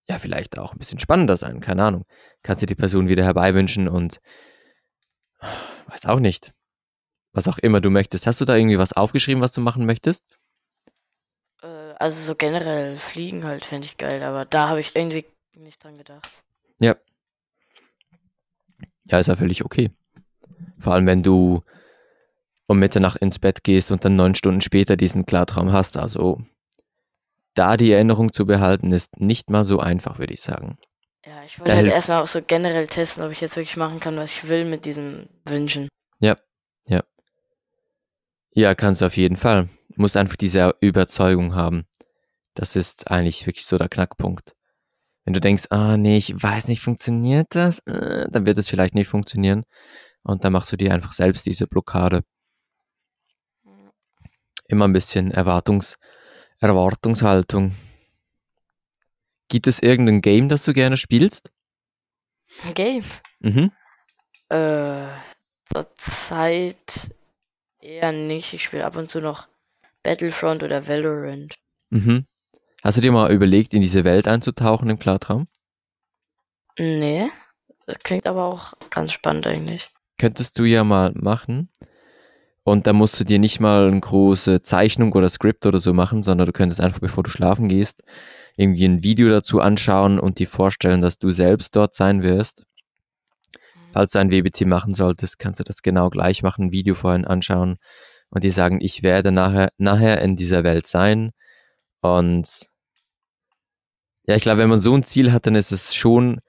ja, 0.07 0.19
vielleicht 0.19 0.57
auch 0.57 0.73
ein 0.73 0.77
bisschen 0.77 0.99
spannender 0.99 1.37
sein, 1.37 1.59
keine 1.59 1.83
Ahnung. 1.83 2.03
Kannst 2.41 2.61
du 2.61 2.65
die 2.65 2.75
Person 2.75 3.07
wieder 3.07 3.23
herbeiwünschen 3.23 3.87
und 3.87 4.19
weiß 5.87 6.05
auch 6.05 6.19
nicht. 6.19 6.53
Was 7.31 7.47
auch 7.47 7.57
immer 7.57 7.81
du 7.81 7.89
möchtest. 7.89 8.27
Hast 8.27 8.41
du 8.41 8.45
da 8.45 8.55
irgendwie 8.55 8.77
was 8.77 8.93
aufgeschrieben, 8.93 9.41
was 9.41 9.53
du 9.53 9.61
machen 9.61 9.85
möchtest? 9.85 10.23
Äh, 11.61 11.67
also 11.97 12.21
so 12.21 12.35
generell 12.35 12.97
fliegen 12.97 13.43
halt 13.43 13.65
fände 13.65 13.85
ich 13.85 13.97
geil, 13.97 14.21
aber 14.23 14.45
da 14.45 14.69
habe 14.69 14.79
ich 14.79 14.95
irgendwie 14.95 15.25
nicht 15.53 15.83
dran 15.83 15.97
gedacht. 15.97 16.43
Ja. 16.79 16.95
Ja, 19.05 19.19
ist 19.19 19.27
ja 19.27 19.35
völlig 19.35 19.65
okay. 19.65 19.91
Vor 20.79 20.93
allem, 20.93 21.07
wenn 21.07 21.23
du 21.23 21.63
um 22.67 22.79
Mitternacht 22.79 23.17
ins 23.17 23.39
Bett 23.39 23.63
gehst 23.63 23.91
und 23.91 24.05
dann 24.05 24.15
neun 24.15 24.35
Stunden 24.35 24.61
später 24.61 24.95
diesen 24.95 25.25
Klartraum 25.25 25.71
hast. 25.71 25.97
Also 25.97 26.41
da 27.53 27.77
die 27.77 27.91
Erinnerung 27.91 28.31
zu 28.33 28.45
behalten, 28.45 28.91
ist 28.91 29.19
nicht 29.19 29.49
mal 29.49 29.63
so 29.63 29.79
einfach, 29.79 30.19
würde 30.19 30.33
ich 30.33 30.41
sagen. 30.41 30.77
Ja, 31.25 31.43
ich 31.45 31.59
wollte 31.59 31.71
Da 31.71 31.77
halt 31.77 31.87
erstmal 31.87 32.21
auch 32.21 32.27
so 32.27 32.41
generell 32.41 32.87
testen, 32.87 33.23
ob 33.23 33.31
ich 33.31 33.41
jetzt 33.41 33.55
wirklich 33.55 33.77
machen 33.77 33.99
kann, 33.99 34.17
was 34.17 34.31
ich 34.31 34.49
will 34.49 34.65
mit 34.65 34.85
diesem 34.85 35.27
Wünschen. 35.45 35.87
Ja, 38.55 38.75
kannst 38.75 39.01
du 39.01 39.05
auf 39.05 39.17
jeden 39.17 39.35
Fall. 39.35 39.69
Du 39.89 40.01
musst 40.01 40.15
einfach 40.15 40.35
diese 40.35 40.75
Überzeugung 40.79 41.55
haben. 41.55 41.87
Das 42.53 42.75
ist 42.75 43.09
eigentlich 43.09 43.47
wirklich 43.47 43.65
so 43.65 43.79
der 43.79 43.89
Knackpunkt. 43.89 44.53
Wenn 45.25 45.33
du 45.33 45.41
denkst, 45.41 45.65
ah 45.71 45.97
nee, 45.97 46.17
ich 46.17 46.35
weiß 46.41 46.67
nicht, 46.67 46.81
funktioniert 46.81 47.47
das? 47.55 47.79
Äh, 47.87 48.27
dann 48.29 48.45
wird 48.45 48.59
es 48.59 48.69
vielleicht 48.69 48.93
nicht 48.93 49.07
funktionieren. 49.07 49.63
Und 50.21 50.43
dann 50.43 50.53
machst 50.53 50.71
du 50.71 50.77
dir 50.77 50.93
einfach 50.93 51.13
selbst 51.13 51.47
diese 51.47 51.65
Blockade. 51.65 52.21
Immer 54.67 54.87
ein 54.87 54.93
bisschen 54.93 55.31
Erwartungs 55.31 55.97
Erwartungshaltung. 56.63 57.75
Gibt 59.49 59.67
es 59.67 59.81
irgendein 59.81 60.21
Game, 60.21 60.49
das 60.49 60.63
du 60.63 60.73
gerne 60.73 60.97
spielst? 60.97 61.51
Ein 62.65 62.73
Game. 62.73 63.03
Mhm. 63.39 63.71
Äh, 64.49 65.07
zurzeit 65.71 67.11
eher 67.79 68.11
nicht. 68.11 68.53
Ich 68.53 68.63
spiele 68.63 68.85
ab 68.85 68.95
und 68.95 69.09
zu 69.09 69.21
noch 69.21 69.47
Battlefront 70.03 70.63
oder 70.63 70.87
Valorant. 70.87 71.55
Mhm. 71.89 72.25
Hast 72.83 72.97
du 72.97 73.01
dir 73.01 73.11
mal 73.11 73.31
überlegt, 73.31 73.73
in 73.73 73.81
diese 73.81 74.03
Welt 74.03 74.27
einzutauchen 74.27 74.89
im 74.89 74.99
Klartraum? 74.99 75.47
Nee, 76.77 77.29
das 77.85 77.99
klingt 77.99 78.27
aber 78.27 78.45
auch 78.45 78.73
ganz 78.89 79.11
spannend 79.11 79.47
eigentlich. 79.47 79.87
Könntest 80.17 80.57
du 80.57 80.63
ja 80.63 80.83
mal 80.83 81.11
machen. 81.13 81.69
Und 82.63 82.87
da 82.87 82.93
musst 82.93 83.19
du 83.19 83.25
dir 83.25 83.39
nicht 83.39 83.59
mal 83.59 83.87
eine 83.87 83.99
große 83.99 84.61
Zeichnung 84.61 85.11
oder 85.13 85.29
Skript 85.29 85.65
oder 85.65 85.79
so 85.79 85.93
machen, 85.93 86.23
sondern 86.23 86.47
du 86.47 86.53
könntest 86.53 86.79
einfach, 86.79 86.99
bevor 86.99 87.23
du 87.23 87.29
schlafen 87.29 87.67
gehst, 87.67 88.03
irgendwie 88.55 88.85
ein 88.85 89.03
Video 89.03 89.29
dazu 89.29 89.59
anschauen 89.59 90.19
und 90.19 90.39
dir 90.39 90.47
vorstellen, 90.47 91.01
dass 91.01 91.19
du 91.19 91.31
selbst 91.31 91.75
dort 91.75 91.93
sein 91.93 92.23
wirst. 92.23 92.63
Falls 93.91 94.11
du 94.11 94.19
ein 94.19 94.31
WBT 94.31 94.65
machen 94.65 94.93
solltest, 94.93 95.39
kannst 95.39 95.59
du 95.59 95.63
das 95.63 95.81
genau 95.81 96.09
gleich 96.09 96.41
machen, 96.41 96.65
ein 96.65 96.71
Video 96.71 96.95
vorhin 96.95 97.25
anschauen 97.25 97.77
und 98.29 98.43
dir 98.43 98.51
sagen, 98.51 98.79
ich 98.81 99.03
werde 99.03 99.31
nachher, 99.31 99.69
nachher 99.77 100.21
in 100.21 100.35
dieser 100.35 100.63
Welt 100.63 100.87
sein. 100.87 101.31
Und 102.01 102.67
ja, 104.25 104.35
ich 104.35 104.41
glaube, 104.41 104.61
wenn 104.61 104.69
man 104.69 104.79
so 104.79 104.95
ein 104.95 105.03
Ziel 105.03 105.31
hat, 105.31 105.45
dann 105.45 105.55
ist 105.55 105.71
es 105.71 105.93
schon 105.93 106.39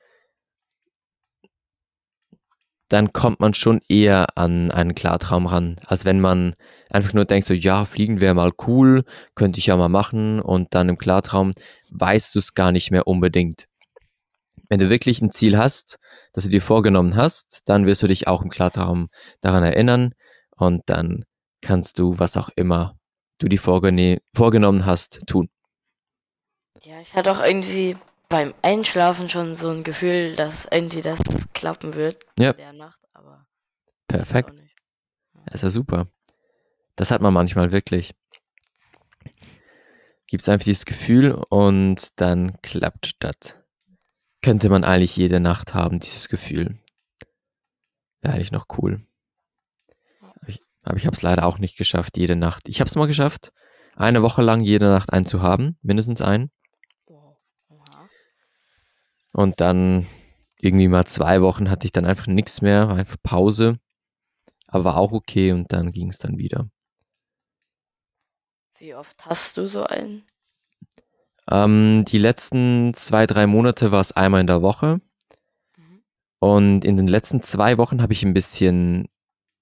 dann 2.94 3.12
kommt 3.12 3.40
man 3.40 3.54
schon 3.54 3.80
eher 3.88 4.38
an 4.38 4.70
einen 4.70 4.94
Klartraum 4.94 5.46
ran, 5.46 5.80
als 5.84 6.04
wenn 6.04 6.20
man 6.20 6.54
einfach 6.90 7.12
nur 7.12 7.24
denkt, 7.24 7.44
so 7.44 7.52
ja, 7.52 7.84
fliegen 7.84 8.20
wäre 8.20 8.34
mal 8.34 8.52
cool, 8.68 9.04
könnte 9.34 9.58
ich 9.58 9.66
ja 9.66 9.76
mal 9.76 9.88
machen 9.88 10.40
und 10.40 10.74
dann 10.76 10.88
im 10.88 10.96
Klartraum 10.96 11.50
weißt 11.90 12.32
du 12.32 12.38
es 12.38 12.54
gar 12.54 12.70
nicht 12.70 12.92
mehr 12.92 13.08
unbedingt. 13.08 13.66
Wenn 14.68 14.78
du 14.78 14.90
wirklich 14.90 15.20
ein 15.20 15.32
Ziel 15.32 15.58
hast, 15.58 15.98
das 16.34 16.44
du 16.44 16.50
dir 16.50 16.62
vorgenommen 16.62 17.16
hast, 17.16 17.62
dann 17.64 17.84
wirst 17.84 18.02
du 18.04 18.06
dich 18.06 18.28
auch 18.28 18.42
im 18.42 18.48
Klartraum 18.48 19.08
daran 19.40 19.64
erinnern 19.64 20.14
und 20.56 20.82
dann 20.86 21.24
kannst 21.62 21.98
du, 21.98 22.16
was 22.20 22.36
auch 22.36 22.50
immer 22.54 22.96
du 23.38 23.48
dir 23.48 23.58
vorgenommen 23.58 24.86
hast, 24.86 25.18
tun. 25.26 25.48
Ja, 26.80 27.00
ich 27.00 27.16
hatte 27.16 27.32
auch 27.32 27.42
irgendwie 27.42 27.96
beim 28.34 28.52
Einschlafen 28.62 29.28
schon 29.28 29.54
so 29.54 29.70
ein 29.70 29.84
Gefühl, 29.84 30.34
dass 30.34 30.66
irgendwie 30.68 31.02
das 31.02 31.20
klappen 31.52 31.94
wird 31.94 32.24
ja. 32.36 32.50
in 32.50 32.56
der 32.56 32.72
Nacht, 32.72 32.98
aber 33.12 33.46
perfekt. 34.08 34.58
Ja. 34.58 35.52
Ist 35.52 35.62
ja 35.62 35.70
super. 35.70 36.08
Das 36.96 37.12
hat 37.12 37.22
man 37.22 37.32
manchmal 37.32 37.70
wirklich. 37.70 38.12
Gibt 40.26 40.42
es 40.42 40.48
einfach 40.48 40.64
dieses 40.64 40.84
Gefühl 40.84 41.30
und 41.48 42.08
dann 42.16 42.60
klappt 42.60 43.12
das. 43.20 43.56
Könnte 44.42 44.68
man 44.68 44.82
eigentlich 44.82 45.16
jede 45.16 45.38
Nacht 45.38 45.74
haben, 45.74 46.00
dieses 46.00 46.28
Gefühl. 46.28 46.80
Wäre 48.20 48.34
eigentlich 48.34 48.50
noch 48.50 48.66
cool. 48.78 49.06
Aber 50.20 50.48
ich, 50.48 50.60
aber 50.82 50.96
ich 50.96 51.06
habe 51.06 51.14
es 51.14 51.22
leider 51.22 51.46
auch 51.46 51.58
nicht 51.58 51.78
geschafft, 51.78 52.16
jede 52.16 52.34
Nacht. 52.34 52.68
Ich 52.68 52.80
habe 52.80 52.88
es 52.88 52.96
mal 52.96 53.06
geschafft, 53.06 53.52
eine 53.94 54.22
Woche 54.22 54.42
lang 54.42 54.60
jede 54.60 54.86
Nacht 54.86 55.12
einen 55.12 55.24
zu 55.24 55.40
haben, 55.40 55.78
mindestens 55.82 56.20
einen. 56.20 56.50
Und 59.34 59.60
dann 59.60 60.06
irgendwie 60.60 60.86
mal 60.86 61.06
zwei 61.06 61.42
Wochen 61.42 61.68
hatte 61.68 61.86
ich 61.86 61.92
dann 61.92 62.06
einfach 62.06 62.28
nichts 62.28 62.62
mehr, 62.62 62.88
einfach 62.88 63.16
Pause. 63.22 63.78
Aber 64.68 64.84
war 64.84 64.96
auch 64.96 65.12
okay 65.12 65.52
und 65.52 65.72
dann 65.72 65.90
ging 65.90 66.08
es 66.08 66.18
dann 66.18 66.38
wieder. 66.38 66.68
Wie 68.78 68.94
oft 68.94 69.26
hast 69.26 69.56
du 69.56 69.66
so 69.66 69.84
einen? 69.84 70.22
Ähm, 71.50 72.04
die 72.06 72.18
letzten 72.18 72.94
zwei, 72.94 73.26
drei 73.26 73.46
Monate 73.46 73.90
war 73.90 74.00
es 74.00 74.12
einmal 74.12 74.40
in 74.40 74.46
der 74.46 74.62
Woche. 74.62 75.00
Mhm. 75.76 76.02
Und 76.38 76.84
in 76.84 76.96
den 76.96 77.08
letzten 77.08 77.42
zwei 77.42 77.76
Wochen 77.76 78.00
habe 78.02 78.12
ich 78.12 78.22
ein 78.22 78.34
bisschen 78.34 79.08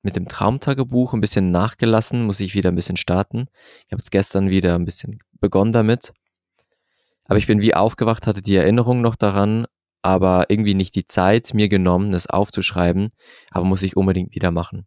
mit 0.03 0.17
dem 0.17 0.29
Traumtagebuch 0.29 1.15
ein 1.15 1.21
bisschen 1.23 1.51
nachgelassen, 1.51 2.27
muss 2.27 2.41
ich 2.41 2.55
wieder 2.55 2.71
ein 2.71 2.75
bisschen 2.75 2.97
starten. 2.99 3.47
Ich 3.87 3.93
habe 3.93 4.01
jetzt 4.01 4.11
gestern 4.11 4.51
wieder 4.51 4.75
ein 4.75 4.85
bisschen 4.85 5.21
begonnen 5.41 5.73
damit. 5.73 6.13
Aber 7.33 7.39
ich 7.39 7.47
bin 7.47 7.63
wie 7.63 7.75
aufgewacht, 7.75 8.27
hatte 8.27 8.43
die 8.43 8.57
Erinnerung 8.57 9.01
noch 9.01 9.17
daran, 9.17 9.67
aber 10.03 10.51
irgendwie 10.51 10.75
nicht 10.75 10.95
die 10.95 11.07
Zeit 11.07 11.55
mir 11.55 11.71
genommen, 11.71 12.13
das 12.13 12.27
aufzuschreiben, 12.27 13.09
aber 13.51 13.65
muss 13.65 13.83
ich 13.83 13.97
unbedingt 13.97 14.35
wieder 14.35 14.51
machen. 14.51 14.87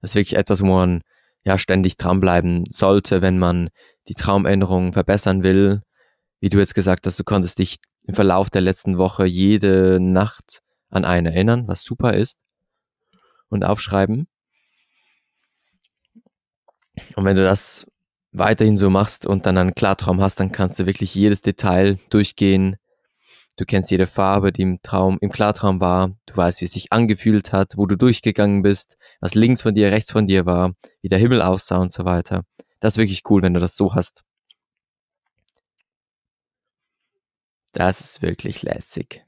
Das 0.00 0.12
ist 0.12 0.14
wirklich 0.14 0.38
etwas, 0.38 0.62
wo 0.62 0.66
man 0.66 1.00
ja 1.42 1.58
ständig 1.58 1.96
dranbleiben 1.96 2.62
sollte, 2.70 3.22
wenn 3.22 3.40
man 3.40 3.70
die 4.06 4.14
Traumerinnerungen 4.14 4.92
verbessern 4.92 5.42
will. 5.42 5.82
Wie 6.38 6.48
du 6.48 6.58
jetzt 6.58 6.76
gesagt 6.76 7.08
hast, 7.08 7.18
du 7.18 7.24
konntest 7.24 7.58
dich 7.58 7.78
im 8.04 8.14
Verlauf 8.14 8.48
der 8.48 8.60
letzten 8.60 8.96
Woche 8.96 9.26
jede 9.26 9.98
Nacht 10.00 10.60
an 10.90 11.04
einen 11.04 11.26
erinnern, 11.26 11.66
was 11.66 11.82
super 11.82 12.14
ist. 12.14 12.38
Und 13.48 13.64
aufschreiben. 13.64 14.28
Und 17.16 17.24
wenn 17.24 17.34
du 17.34 17.42
das 17.42 17.84
weiterhin 18.38 18.76
so 18.76 18.90
machst 18.90 19.26
und 19.26 19.46
dann 19.46 19.58
einen 19.58 19.74
Klartraum 19.74 20.20
hast, 20.20 20.40
dann 20.40 20.52
kannst 20.52 20.78
du 20.78 20.86
wirklich 20.86 21.14
jedes 21.14 21.42
Detail 21.42 21.98
durchgehen. 22.10 22.76
Du 23.56 23.64
kennst 23.64 23.90
jede 23.90 24.06
Farbe, 24.06 24.52
die 24.52 24.62
im 24.62 24.82
Traum, 24.82 25.16
im 25.20 25.30
Klartraum 25.30 25.80
war. 25.80 26.16
Du 26.26 26.36
weißt, 26.36 26.60
wie 26.60 26.66
es 26.66 26.72
sich 26.72 26.92
angefühlt 26.92 27.52
hat, 27.52 27.72
wo 27.76 27.86
du 27.86 27.96
durchgegangen 27.96 28.62
bist, 28.62 28.96
was 29.20 29.34
links 29.34 29.62
von 29.62 29.74
dir, 29.74 29.90
rechts 29.90 30.12
von 30.12 30.26
dir 30.26 30.44
war, 30.44 30.74
wie 31.00 31.08
der 31.08 31.18
Himmel 31.18 31.40
aussah 31.40 31.78
und 31.78 31.92
so 31.92 32.04
weiter. 32.04 32.42
Das 32.80 32.94
ist 32.94 32.98
wirklich 32.98 33.22
cool, 33.30 33.42
wenn 33.42 33.54
du 33.54 33.60
das 33.60 33.76
so 33.76 33.94
hast. 33.94 34.22
Das 37.72 38.00
ist 38.00 38.22
wirklich 38.22 38.62
lässig. 38.62 39.24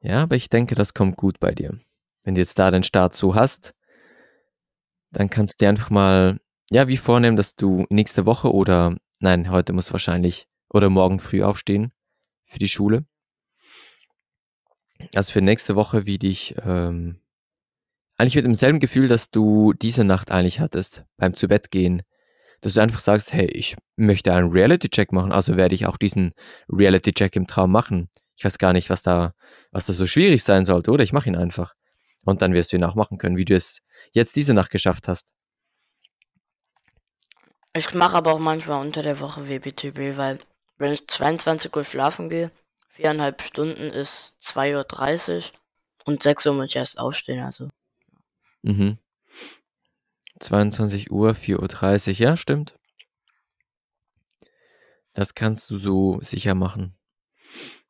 Ja, 0.00 0.22
aber 0.22 0.36
ich 0.36 0.48
denke, 0.48 0.74
das 0.74 0.94
kommt 0.94 1.16
gut 1.16 1.40
bei 1.40 1.52
dir. 1.52 1.78
Wenn 2.22 2.34
du 2.34 2.40
jetzt 2.40 2.58
da 2.58 2.70
den 2.70 2.82
Start 2.82 3.14
so 3.14 3.34
hast, 3.34 3.74
dann 5.10 5.30
kannst 5.30 5.54
du 5.54 5.64
dir 5.64 5.68
einfach 5.68 5.90
mal, 5.90 6.38
ja, 6.70 6.88
wie 6.88 6.96
vornehmen, 6.96 7.36
dass 7.36 7.56
du 7.56 7.86
nächste 7.90 8.26
Woche 8.26 8.52
oder, 8.52 8.96
nein, 9.20 9.50
heute 9.50 9.72
muss 9.72 9.92
wahrscheinlich, 9.92 10.48
oder 10.70 10.90
morgen 10.90 11.20
früh 11.20 11.42
aufstehen 11.42 11.92
für 12.44 12.58
die 12.58 12.68
Schule. 12.68 13.06
Also 15.14 15.32
für 15.32 15.40
nächste 15.40 15.76
Woche, 15.76 16.06
wie 16.06 16.18
dich, 16.18 16.54
ähm, 16.64 17.20
eigentlich 18.16 18.34
mit 18.34 18.44
demselben 18.44 18.80
Gefühl, 18.80 19.08
dass 19.08 19.30
du 19.30 19.72
diese 19.72 20.04
Nacht 20.04 20.30
eigentlich 20.30 20.60
hattest, 20.60 21.04
beim 21.16 21.34
zu 21.34 21.48
Bett 21.48 21.70
gehen, 21.70 22.02
dass 22.60 22.74
du 22.74 22.80
einfach 22.80 22.98
sagst, 22.98 23.32
hey, 23.32 23.46
ich 23.46 23.76
möchte 23.96 24.34
einen 24.34 24.50
Reality-Check 24.50 25.12
machen, 25.12 25.30
also 25.30 25.56
werde 25.56 25.74
ich 25.74 25.86
auch 25.86 25.96
diesen 25.96 26.32
Reality-Check 26.68 27.36
im 27.36 27.46
Traum 27.46 27.70
machen. 27.70 28.08
Ich 28.34 28.44
weiß 28.44 28.58
gar 28.58 28.72
nicht, 28.72 28.90
was 28.90 29.02
da, 29.02 29.34
was 29.70 29.86
da 29.86 29.92
so 29.92 30.06
schwierig 30.06 30.42
sein 30.42 30.64
sollte, 30.64 30.90
oder? 30.90 31.04
Ich 31.04 31.12
mache 31.12 31.28
ihn 31.28 31.36
einfach. 31.36 31.74
Und 32.28 32.42
dann 32.42 32.52
wirst 32.52 32.72
du 32.72 32.76
ihn 32.76 32.84
auch 32.84 32.94
machen 32.94 33.16
können, 33.16 33.38
wie 33.38 33.46
du 33.46 33.54
es 33.54 33.80
jetzt 34.12 34.36
diese 34.36 34.52
Nacht 34.52 34.70
geschafft 34.70 35.08
hast. 35.08 35.26
Ich 37.74 37.94
mache 37.94 38.18
aber 38.18 38.34
auch 38.34 38.38
manchmal 38.38 38.82
unter 38.82 39.00
der 39.00 39.18
Woche 39.20 39.48
WBTB, 39.48 40.18
weil 40.18 40.38
wenn 40.76 40.92
ich 40.92 41.08
22 41.08 41.74
Uhr 41.74 41.84
schlafen 41.84 42.28
gehe, 42.28 42.50
viereinhalb 42.86 43.40
Stunden 43.40 43.84
ist 43.84 44.34
2.30 44.42 45.36
Uhr 45.36 45.44
und 46.04 46.22
6 46.22 46.44
Uhr 46.44 46.52
muss 46.52 46.66
ich 46.66 46.76
erst 46.76 46.98
aufstehen, 46.98 47.42
also. 47.42 47.70
Mhm. 48.60 48.98
22 50.38 51.10
Uhr, 51.10 51.30
4.30 51.30 52.08
Uhr, 52.08 52.14
ja, 52.26 52.36
stimmt. 52.36 52.74
Das 55.14 55.34
kannst 55.34 55.70
du 55.70 55.78
so 55.78 56.20
sicher 56.20 56.54
machen. 56.54 56.94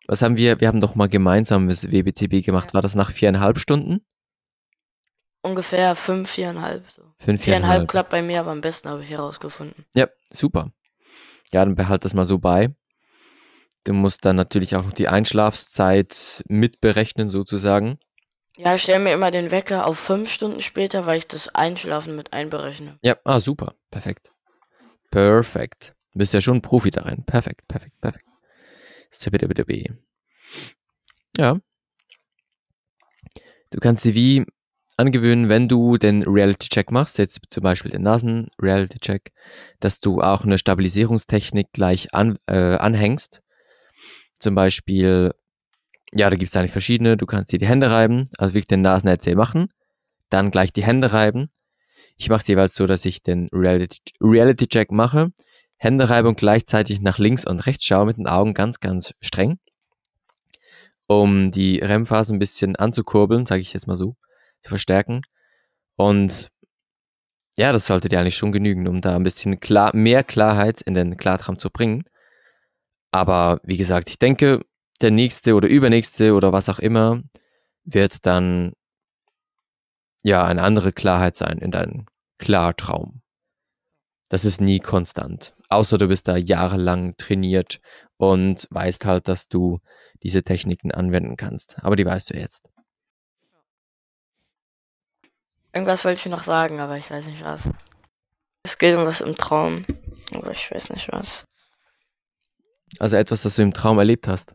Was 0.07 0.23
haben 0.23 0.37
wir? 0.37 0.61
Wir 0.61 0.68
haben 0.68 0.80
doch 0.80 0.95
mal 0.95 1.09
gemeinsam 1.09 1.66
das 1.66 1.90
WBTB 1.90 2.45
gemacht. 2.45 2.73
War 2.73 2.83
das 2.83 2.95
nach 2.95 3.11
viereinhalb 3.11 3.59
Stunden? 3.59 4.04
Ungefähr 5.42 5.95
fünf, 5.95 6.30
viereinhalb. 6.30 6.90
So. 6.90 7.02
Fünf, 7.18 7.42
Viereinhalb 7.42 7.45
viereinhalb. 7.45 7.88
klappt 7.88 8.11
bei 8.11 8.23
mir, 8.23 8.40
aber 8.40 8.50
am 8.50 8.61
besten 8.61 8.88
habe 8.88 9.02
ich 9.02 9.11
herausgefunden. 9.11 9.85
Ja, 9.95 10.09
super. 10.30 10.73
Ja, 11.52 11.64
dann 11.64 11.75
behalt 11.75 12.04
das 12.04 12.14
mal 12.14 12.25
so 12.25 12.38
bei. 12.38 12.75
Du 13.85 13.95
musst 13.95 14.25
dann 14.25 14.37
natürlich 14.37 14.76
auch 14.76 14.85
noch 14.85 14.92
die 14.92 15.09
Einschlafszeit 15.09 16.42
mitberechnen, 16.49 17.28
sozusagen. 17.28 17.99
Ja, 18.57 18.75
ich 18.75 18.83
stelle 18.83 18.99
mir 18.99 19.12
immer 19.12 19.30
den 19.30 19.52
Wecker 19.52 19.87
auf 19.87 19.99
fünf 19.99 20.30
Stunden 20.30 20.61
später, 20.61 21.07
weil 21.07 21.18
ich 21.18 21.28
das 21.28 21.54
Einschlafen 21.54 22.16
mit 22.16 22.33
einberechne. 22.33 22.99
Ja, 23.02 23.16
ah, 23.25 23.38
super. 23.38 23.76
Perfekt. 23.90 24.33
Perfekt. 25.11 25.95
Du 26.12 26.18
bist 26.18 26.35
ja 26.35 26.40
schon 26.40 26.57
ein 26.57 26.62
Profi 26.62 26.90
darin. 26.90 27.25
Perfekt, 27.25 27.66
perfekt, 27.68 27.99
perfekt. 28.00 28.26
Ja. 31.37 31.61
Du 33.71 33.78
kannst 33.78 34.02
sie 34.02 34.14
wie 34.14 34.45
angewöhnen, 34.99 35.49
wenn 35.49 35.69
du 35.69 35.97
den 35.97 36.23
Reality-Check 36.25 36.90
machst, 36.90 37.19
jetzt 37.19 37.40
zum 37.50 37.62
Beispiel 37.62 37.90
den 37.93 38.02
Nasen-Reality-Check, 38.02 39.31
dass 39.81 40.00
du 40.00 40.21
auch 40.21 40.45
eine 40.45 40.59
Stabilisierungstechnik 40.59 41.69
gleich 41.73 42.12
an, 42.14 42.38
äh, 42.47 42.76
anhängst. 42.76 43.40
Zum 44.38 44.55
Beispiel, 44.55 45.33
ja, 46.12 46.28
da 46.31 46.37
gibt 46.37 46.50
es 46.50 46.57
eigentlich 46.57 46.73
verschiedene. 46.73 47.17
Du 47.17 47.26
kannst 47.26 47.52
dir 47.52 47.59
die 47.59 47.67
Hände 47.67 47.90
reiben, 47.90 48.28
also 48.38 48.55
wirklich 48.55 48.67
den 48.67 48.81
Nasen-LC 48.81 49.35
machen, 49.37 49.69
dann 50.31 50.50
gleich 50.50 50.73
die 50.73 50.85
Hände 50.85 51.12
reiben. 51.12 51.50
Ich 52.17 52.28
mache 52.28 52.40
es 52.40 52.49
jeweils 52.49 52.75
so, 52.75 52.87
dass 52.87 53.05
ich 53.05 53.23
den 53.23 53.49
Reality-Check 53.52 54.17
Reality 54.21 54.87
mache, 54.90 55.33
Hände 55.76 56.11
reibe 56.11 56.28
und 56.28 56.38
gleichzeitig 56.38 57.00
nach 57.00 57.19
links 57.19 57.47
und 57.47 57.61
rechts 57.67 57.85
schaue 57.85 58.07
mit 58.07 58.17
den 58.17 58.26
Augen 58.26 58.52
ganz, 58.55 58.81
ganz 58.81 59.14
streng. 59.21 59.59
um 61.07 61.50
die 61.50 61.78
REM-Phase 61.78 62.35
ein 62.35 62.38
bisschen 62.38 62.76
anzukurbeln, 62.76 63.47
sage 63.47 63.62
ich 63.62 63.73
jetzt 63.73 63.87
mal 63.87 63.97
so, 63.97 64.17
zu 64.62 64.71
verstärken. 64.71 65.23
Und 65.97 66.49
ja, 67.57 67.73
das 67.73 67.87
sollte 67.87 68.09
dir 68.09 68.21
eigentlich 68.21 68.37
schon 68.37 68.53
genügen, 68.53 68.87
um 68.87 69.00
da 69.00 69.17
ein 69.17 69.25
bisschen 69.25 69.59
klar, 69.61 69.95
mehr 69.95 70.23
Klarheit 70.23 70.81
in 70.81 70.95
den 70.95 71.17
Klartraum 71.17 71.59
zu 71.59 71.71
bringen. 71.71 72.05
Aber 73.11 73.61
wie 73.65 73.77
gesagt, 73.77 74.11
ich 74.11 74.19
denke, 74.19 74.65
der 75.00 75.11
nächste 75.11 75.55
oder 75.55 75.69
übernächste 75.69 76.35
oder 76.35 76.53
was 76.53 76.69
auch 76.69 76.79
immer 76.79 77.23
wird 77.85 78.27
dann 78.27 78.73
ja 80.23 80.45
eine 80.45 80.62
andere 80.62 80.93
Klarheit 80.93 81.37
sein 81.37 81.59
in 81.59 81.71
deinem 81.71 82.07
Klartraum. 82.38 83.23
Das 84.29 84.45
ist 84.45 84.61
nie 84.61 84.79
konstant. 84.79 85.55
Außer 85.69 85.99
du 85.99 86.09
bist 86.09 86.29
da 86.29 86.37
jahrelang 86.37 87.17
trainiert 87.17 87.81
und 88.17 88.67
weißt 88.71 89.05
halt, 89.05 89.29
dass 89.29 89.49
du 89.49 89.81
diese 90.23 90.43
Techniken 90.43 90.93
anwenden 90.93 91.37
kannst. 91.37 91.83
Aber 91.83 91.97
die 91.97 92.07
weißt 92.07 92.31
du 92.31 92.38
jetzt. 92.38 92.69
Irgendwas 95.73 96.05
wollte 96.05 96.21
ich 96.21 96.27
noch 96.27 96.43
sagen, 96.43 96.81
aber 96.81 96.97
ich 96.97 97.11
weiß 97.11 97.27
nicht 97.27 97.45
was. 97.45 97.71
Es 98.63 98.79
geht 98.79 98.97
um 98.97 99.05
was 99.05 99.21
im 99.21 99.35
Traum, 99.35 99.85
aber 100.33 100.51
ich 100.51 100.71
weiß 100.71 100.91
nicht 100.91 101.11
was. 101.13 101.45
Also 102.99 103.17
etwas, 103.17 103.43
das 103.43 103.57
du 103.57 103.63
im 103.63 103.75
Traum 103.75 103.99
erlebt 103.99 104.27
hast. 104.29 104.55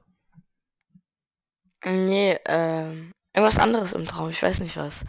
Nee, 1.86 2.40
ähm, 2.46 3.12
irgendwas 3.34 3.60
anderes 3.60 3.94
im 3.94 4.06
Traum, 4.06 4.30
ich 4.30 4.42
weiß 4.42 4.60
nicht 4.60 4.78
was. 4.78 5.04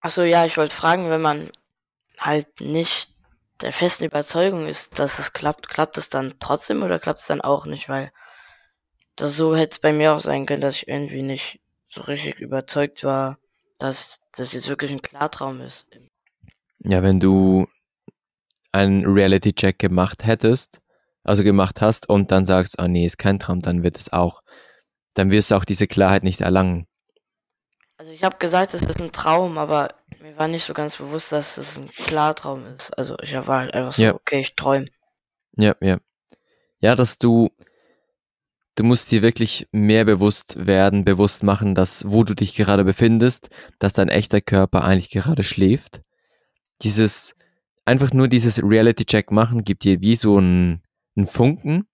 Achso, 0.00 0.22
ja, 0.22 0.44
ich 0.44 0.56
wollte 0.56 0.74
fragen, 0.74 1.10
wenn 1.10 1.22
man 1.22 1.50
halt 2.18 2.60
nicht 2.60 3.10
der 3.60 3.72
festen 3.72 4.04
Überzeugung 4.04 4.66
ist, 4.66 4.98
dass 4.98 5.18
es 5.18 5.32
klappt, 5.32 5.68
klappt 5.68 5.98
es 5.98 6.08
dann 6.08 6.34
trotzdem 6.40 6.82
oder 6.82 6.98
klappt 6.98 7.20
es 7.20 7.26
dann 7.26 7.40
auch 7.40 7.66
nicht? 7.66 7.88
Weil 7.88 8.12
das 9.16 9.36
so 9.36 9.54
hätte 9.54 9.72
es 9.72 9.78
bei 9.78 9.92
mir 9.92 10.14
auch 10.14 10.20
sein 10.20 10.46
können, 10.46 10.60
dass 10.60 10.76
ich 10.76 10.88
irgendwie 10.88 11.22
nicht 11.22 11.60
so 11.88 12.00
richtig 12.02 12.40
überzeugt 12.40 13.04
war, 13.04 13.38
dass 13.82 14.20
das 14.32 14.52
jetzt 14.52 14.68
wirklich 14.68 14.90
ein 14.90 15.02
Klartraum 15.02 15.60
ist. 15.60 15.86
Ja, 16.80 17.02
wenn 17.02 17.20
du 17.20 17.66
einen 18.72 19.04
Reality-Check 19.06 19.78
gemacht 19.78 20.24
hättest, 20.24 20.80
also 21.24 21.42
gemacht 21.44 21.80
hast 21.80 22.08
und 22.08 22.30
dann 22.30 22.44
sagst, 22.44 22.78
ah 22.78 22.88
nee, 22.88 23.04
ist 23.06 23.18
kein 23.18 23.38
Traum, 23.38 23.60
dann 23.60 23.82
wird 23.82 23.96
es 23.96 24.12
auch, 24.12 24.40
dann 25.14 25.30
wirst 25.30 25.50
du 25.50 25.56
auch 25.56 25.64
diese 25.64 25.86
Klarheit 25.86 26.22
nicht 26.22 26.40
erlangen. 26.40 26.86
Also 27.98 28.10
ich 28.10 28.24
habe 28.24 28.38
gesagt, 28.38 28.74
es 28.74 28.82
ist 28.82 29.00
ein 29.00 29.12
Traum, 29.12 29.58
aber 29.58 29.94
mir 30.20 30.36
war 30.36 30.48
nicht 30.48 30.64
so 30.64 30.74
ganz 30.74 30.96
bewusst, 30.96 31.30
dass 31.30 31.56
es 31.58 31.78
ein 31.78 31.88
Klartraum 31.90 32.66
ist. 32.66 32.90
Also 32.98 33.16
ich 33.22 33.34
war 33.34 33.60
halt 33.60 33.74
einfach 33.74 33.92
so, 33.92 34.02
Ja. 34.02 34.14
okay, 34.14 34.40
ich 34.40 34.56
träume. 34.56 34.86
Ja, 35.56 35.76
ja. 35.80 35.98
Ja, 36.80 36.96
dass 36.96 37.18
du, 37.18 37.50
du 38.74 38.84
musst 38.84 39.10
dir 39.10 39.22
wirklich 39.22 39.68
mehr 39.72 40.04
bewusst 40.04 40.66
werden, 40.66 41.04
bewusst 41.04 41.42
machen, 41.42 41.74
dass 41.74 42.10
wo 42.10 42.24
du 42.24 42.34
dich 42.34 42.54
gerade 42.54 42.84
befindest, 42.84 43.48
dass 43.78 43.92
dein 43.92 44.08
echter 44.08 44.40
Körper 44.40 44.84
eigentlich 44.84 45.10
gerade 45.10 45.42
schläft. 45.42 46.02
Dieses, 46.82 47.34
einfach 47.84 48.12
nur 48.12 48.28
dieses 48.28 48.62
Reality-Check 48.62 49.30
machen, 49.30 49.64
gibt 49.64 49.84
dir 49.84 50.00
wie 50.00 50.16
so 50.16 50.38
einen, 50.38 50.82
einen 51.16 51.26
Funken, 51.26 51.86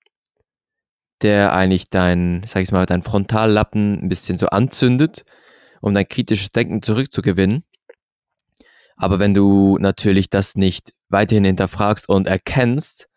der 1.23 1.53
eigentlich 1.53 1.91
dein, 1.91 2.45
sag 2.47 2.63
ich 2.63 2.73
mal, 2.73 2.87
dein 2.87 3.03
Frontallappen 3.03 4.05
ein 4.05 4.09
bisschen 4.09 4.39
so 4.39 4.47
anzündet, 4.49 5.25
um 5.81 5.95
dein 5.95 6.09
kritisches 6.09 6.53
Denken 6.53 6.83
zurückzugewinnen. 6.83 7.65
Aber 8.97 9.21
wenn 9.21 9.35
du 9.35 9.79
natürlich 9.79 10.31
das 10.31 10.57
nicht 10.57 10.93
weiterhin 11.09 11.45
hinterfragst 11.45 12.09
und 12.09 12.27
erkennst, 12.27 13.08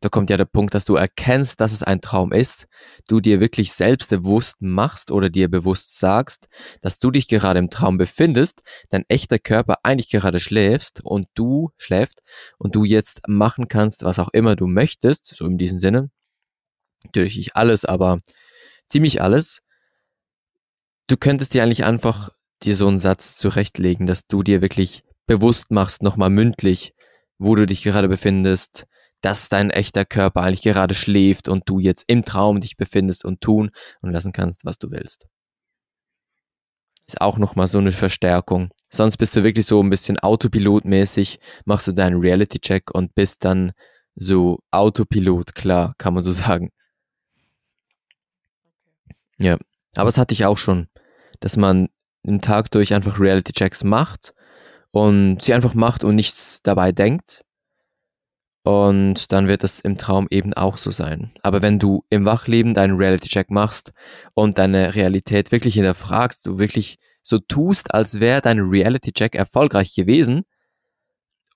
da 0.00 0.08
kommt 0.08 0.30
ja 0.30 0.38
der 0.38 0.46
Punkt, 0.46 0.74
dass 0.74 0.86
du 0.86 0.96
erkennst, 0.96 1.60
dass 1.60 1.72
es 1.72 1.82
ein 1.82 2.00
Traum 2.00 2.32
ist, 2.32 2.66
du 3.06 3.20
dir 3.20 3.38
wirklich 3.38 3.72
selbst 3.72 4.10
bewusst 4.10 4.62
machst 4.62 5.10
oder 5.10 5.28
dir 5.28 5.50
bewusst 5.50 5.98
sagst, 5.98 6.48
dass 6.80 6.98
du 6.98 7.10
dich 7.10 7.28
gerade 7.28 7.58
im 7.58 7.68
Traum 7.68 7.98
befindest, 7.98 8.62
dein 8.88 9.04
echter 9.08 9.38
Körper 9.38 9.78
eigentlich 9.82 10.08
gerade 10.08 10.40
schläfst 10.40 11.02
und 11.04 11.28
du 11.34 11.70
schläft 11.76 12.20
und 12.58 12.74
du 12.74 12.84
jetzt 12.84 13.20
machen 13.28 13.68
kannst, 13.68 14.02
was 14.02 14.18
auch 14.18 14.30
immer 14.32 14.56
du 14.56 14.66
möchtest, 14.66 15.34
so 15.36 15.46
in 15.46 15.58
diesem 15.58 15.78
Sinne. 15.78 16.10
Natürlich 17.04 17.36
nicht 17.36 17.56
alles, 17.56 17.84
aber 17.84 18.20
ziemlich 18.86 19.20
alles. 19.20 19.62
Du 21.08 21.16
könntest 21.16 21.52
dir 21.52 21.62
eigentlich 21.62 21.84
einfach 21.84 22.30
dir 22.62 22.76
so 22.76 22.88
einen 22.88 22.98
Satz 22.98 23.36
zurechtlegen, 23.36 24.06
dass 24.06 24.26
du 24.26 24.42
dir 24.42 24.62
wirklich 24.62 25.02
bewusst 25.26 25.70
machst, 25.70 26.02
nochmal 26.02 26.30
mündlich, 26.30 26.94
wo 27.38 27.54
du 27.54 27.66
dich 27.66 27.82
gerade 27.82 28.08
befindest, 28.08 28.86
dass 29.20 29.48
dein 29.48 29.70
echter 29.70 30.04
Körper 30.04 30.42
eigentlich 30.42 30.62
gerade 30.62 30.94
schläft 30.94 31.48
und 31.48 31.68
du 31.68 31.78
jetzt 31.78 32.04
im 32.06 32.24
Traum 32.24 32.60
dich 32.60 32.76
befindest 32.76 33.24
und 33.24 33.40
tun 33.40 33.70
und 34.00 34.12
lassen 34.12 34.32
kannst, 34.32 34.64
was 34.64 34.78
du 34.78 34.90
willst. 34.90 35.26
Ist 37.06 37.20
auch 37.20 37.38
nochmal 37.38 37.66
so 37.66 37.78
eine 37.78 37.92
Verstärkung. 37.92 38.70
Sonst 38.88 39.16
bist 39.16 39.34
du 39.34 39.42
wirklich 39.42 39.66
so 39.66 39.82
ein 39.82 39.90
bisschen 39.90 40.18
Autopilotmäßig, 40.18 41.40
machst 41.64 41.86
du 41.86 41.92
deinen 41.92 42.20
Reality-Check 42.20 42.90
und 42.92 43.14
bist 43.14 43.44
dann 43.44 43.72
so 44.14 44.60
Autopilot, 44.70 45.54
klar, 45.54 45.94
kann 45.98 46.14
man 46.14 46.22
so 46.22 46.32
sagen. 46.32 46.70
Ja, 49.38 49.58
aber 49.96 50.08
es 50.08 50.18
hatte 50.18 50.34
ich 50.34 50.44
auch 50.44 50.58
schon, 50.58 50.88
dass 51.40 51.56
man 51.56 51.88
den 52.22 52.40
Tag 52.40 52.70
durch 52.70 52.94
einfach 52.94 53.18
Reality-Checks 53.18 53.84
macht 53.84 54.34
und 54.90 55.42
sie 55.42 55.54
einfach 55.54 55.74
macht 55.74 56.04
und 56.04 56.14
nichts 56.14 56.60
dabei 56.62 56.92
denkt. 56.92 57.44
Und 58.62 59.32
dann 59.32 59.48
wird 59.48 59.64
es 59.64 59.80
im 59.80 59.96
Traum 59.96 60.26
eben 60.30 60.52
auch 60.52 60.76
so 60.76 60.90
sein. 60.90 61.32
Aber 61.42 61.62
wenn 61.62 61.78
du 61.78 62.04
im 62.10 62.26
Wachleben 62.26 62.74
deinen 62.74 62.96
Reality-Check 62.96 63.50
machst 63.50 63.92
und 64.34 64.58
deine 64.58 64.94
Realität 64.94 65.50
wirklich 65.50 65.74
hinterfragst, 65.74 66.46
du 66.46 66.58
wirklich 66.58 66.98
so 67.22 67.38
tust, 67.38 67.94
als 67.94 68.20
wäre 68.20 68.42
dein 68.42 68.58
Reality-Check 68.58 69.34
erfolgreich 69.34 69.94
gewesen, 69.94 70.42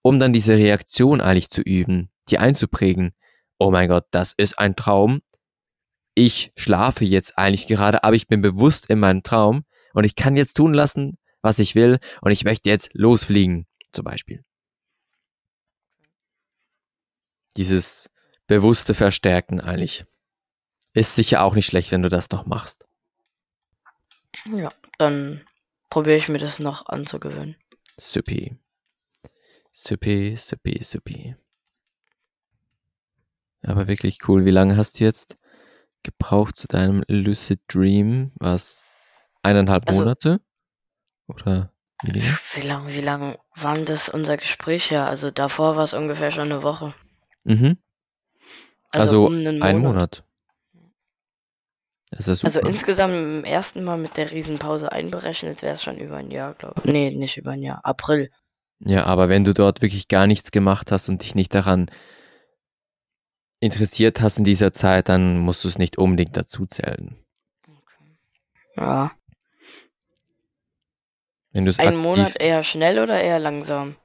um 0.03 0.19
dann 0.19 0.33
diese 0.33 0.57
Reaktion 0.57 1.21
eigentlich 1.21 1.51
zu 1.51 1.61
üben, 1.61 2.11
die 2.31 2.39
einzuprägen. 2.39 3.13
Oh 3.59 3.71
mein 3.71 3.89
Gott, 3.89 4.05
das 4.11 4.33
ist 4.37 4.59
ein 4.59 4.77
Traum. 4.77 5.21
Ich 6.15 6.53
schlafe 6.57 7.05
jetzt 7.05 7.39
eigentlich 7.39 7.67
gerade, 7.67 8.05
aber 8.05 8.17
ich 8.17 8.29
bin 8.29 8.41
bewusst 8.41 8.89
in 8.89 9.01
meinem 9.01 9.23
Traum 9.23 9.65
und 9.93 10.05
ich 10.05 10.15
kann 10.17 10.37
jetzt 10.37 10.55
tun 10.55 10.73
lassen, 10.73 11.19
was 11.43 11.59
ich 11.59 11.75
will 11.75 11.99
und 12.23 12.31
ich 12.31 12.45
möchte 12.45 12.69
jetzt 12.69 12.91
losfliegen, 12.93 13.67
zum 13.93 14.05
Beispiel. 14.05 14.45
Dieses 17.57 18.11
bewusste 18.47 18.95
Verstärken 18.95 19.61
eigentlich. 19.61 20.05
Ist 20.93 21.15
sicher 21.15 21.43
auch 21.43 21.55
nicht 21.55 21.67
schlecht, 21.67 21.91
wenn 21.93 22.03
du 22.03 22.09
das 22.09 22.31
noch 22.31 22.47
machst. 22.47 22.87
Ja, 24.47 24.69
dann 24.99 25.45
probiere 25.91 26.17
ich 26.17 26.29
mir 26.29 26.39
das 26.39 26.59
noch 26.59 26.87
anzugewöhnen. 26.87 27.57
Supi. 27.99 28.57
Supi, 29.73 30.37
supi, 30.37 30.83
supi. 30.83 31.37
Aber 33.67 33.89
wirklich 33.89 34.29
cool. 34.29 34.45
Wie 34.45 34.51
lange 34.51 34.77
hast 34.77 35.01
du 35.01 35.05
jetzt 35.05 35.37
gebraucht 36.03 36.57
zu 36.57 36.69
deinem 36.69 37.03
Lucid 37.09 37.61
Dream? 37.69 38.33
Was? 38.37 38.85
Eineinhalb 39.43 39.89
Also- 39.89 40.01
Monate? 40.01 40.41
Oder? 41.27 41.73
Wie 42.03 42.61
lange, 42.67 42.93
wie 42.93 43.01
lang 43.01 43.39
war 43.55 43.79
das 43.79 44.11
unser 44.11 44.37
Gespräch 44.37 44.91
ja? 44.91 45.07
Also 45.07 45.31
davor 45.31 45.77
war 45.77 45.85
es 45.85 45.95
ungefähr 45.95 46.31
schon 46.31 46.53
eine 46.53 46.63
Woche. 46.63 46.95
Mhm. 47.45 47.79
Also, 48.91 49.27
um 49.27 49.35
einen 49.35 49.63
ein 49.63 49.79
Monat. 49.79 50.25
Ja 52.13 52.23
super. 52.23 52.47
Also 52.47 52.61
insgesamt 52.61 53.15
im 53.15 53.45
ersten 53.45 53.83
Mal 53.83 53.99
mit 53.99 54.17
der 54.17 54.31
Riesenpause 54.31 54.93
einberechnet 54.93 55.63
wäre 55.63 55.75
es 55.75 55.83
schon 55.83 55.99
über 55.99 56.17
ein 56.17 56.31
Jahr, 56.31 56.55
glaube 56.55 56.81
ich. 56.85 56.93
Nee, 56.93 57.11
nicht 57.11 57.37
über 57.37 57.53
ein 57.53 57.63
Jahr. 57.63 57.81
April. 57.85 58.31
Ja, 58.81 59.05
aber 59.05 59.29
wenn 59.29 59.45
du 59.45 59.53
dort 59.55 59.83
wirklich 59.83 60.09
gar 60.09 60.27
nichts 60.27 60.51
gemacht 60.51 60.93
hast 60.93 61.09
und 61.09 61.23
dich 61.23 61.35
nicht 61.35 61.55
daran 61.55 61.91
interessiert 63.61 64.21
hast 64.21 64.39
in 64.39 64.45
dieser 64.45 64.75
Zeit, 64.75 65.09
dann 65.09 65.39
musst 65.39 65.65
du 65.65 65.69
es 65.69 65.79
nicht 65.79 65.99
unbedingt 65.99 66.37
dazu 66.37 66.67
zählen. 66.67 67.17
Ja. 68.77 69.13
Wenn 71.53 71.65
du 71.65 71.71
es 71.71 71.79
Ein 71.79 71.97
Monat 71.97 72.37
eher 72.41 72.63
schnell 72.63 72.99
oder 72.99 73.21
eher 73.21 73.39
langsam? 73.39 73.97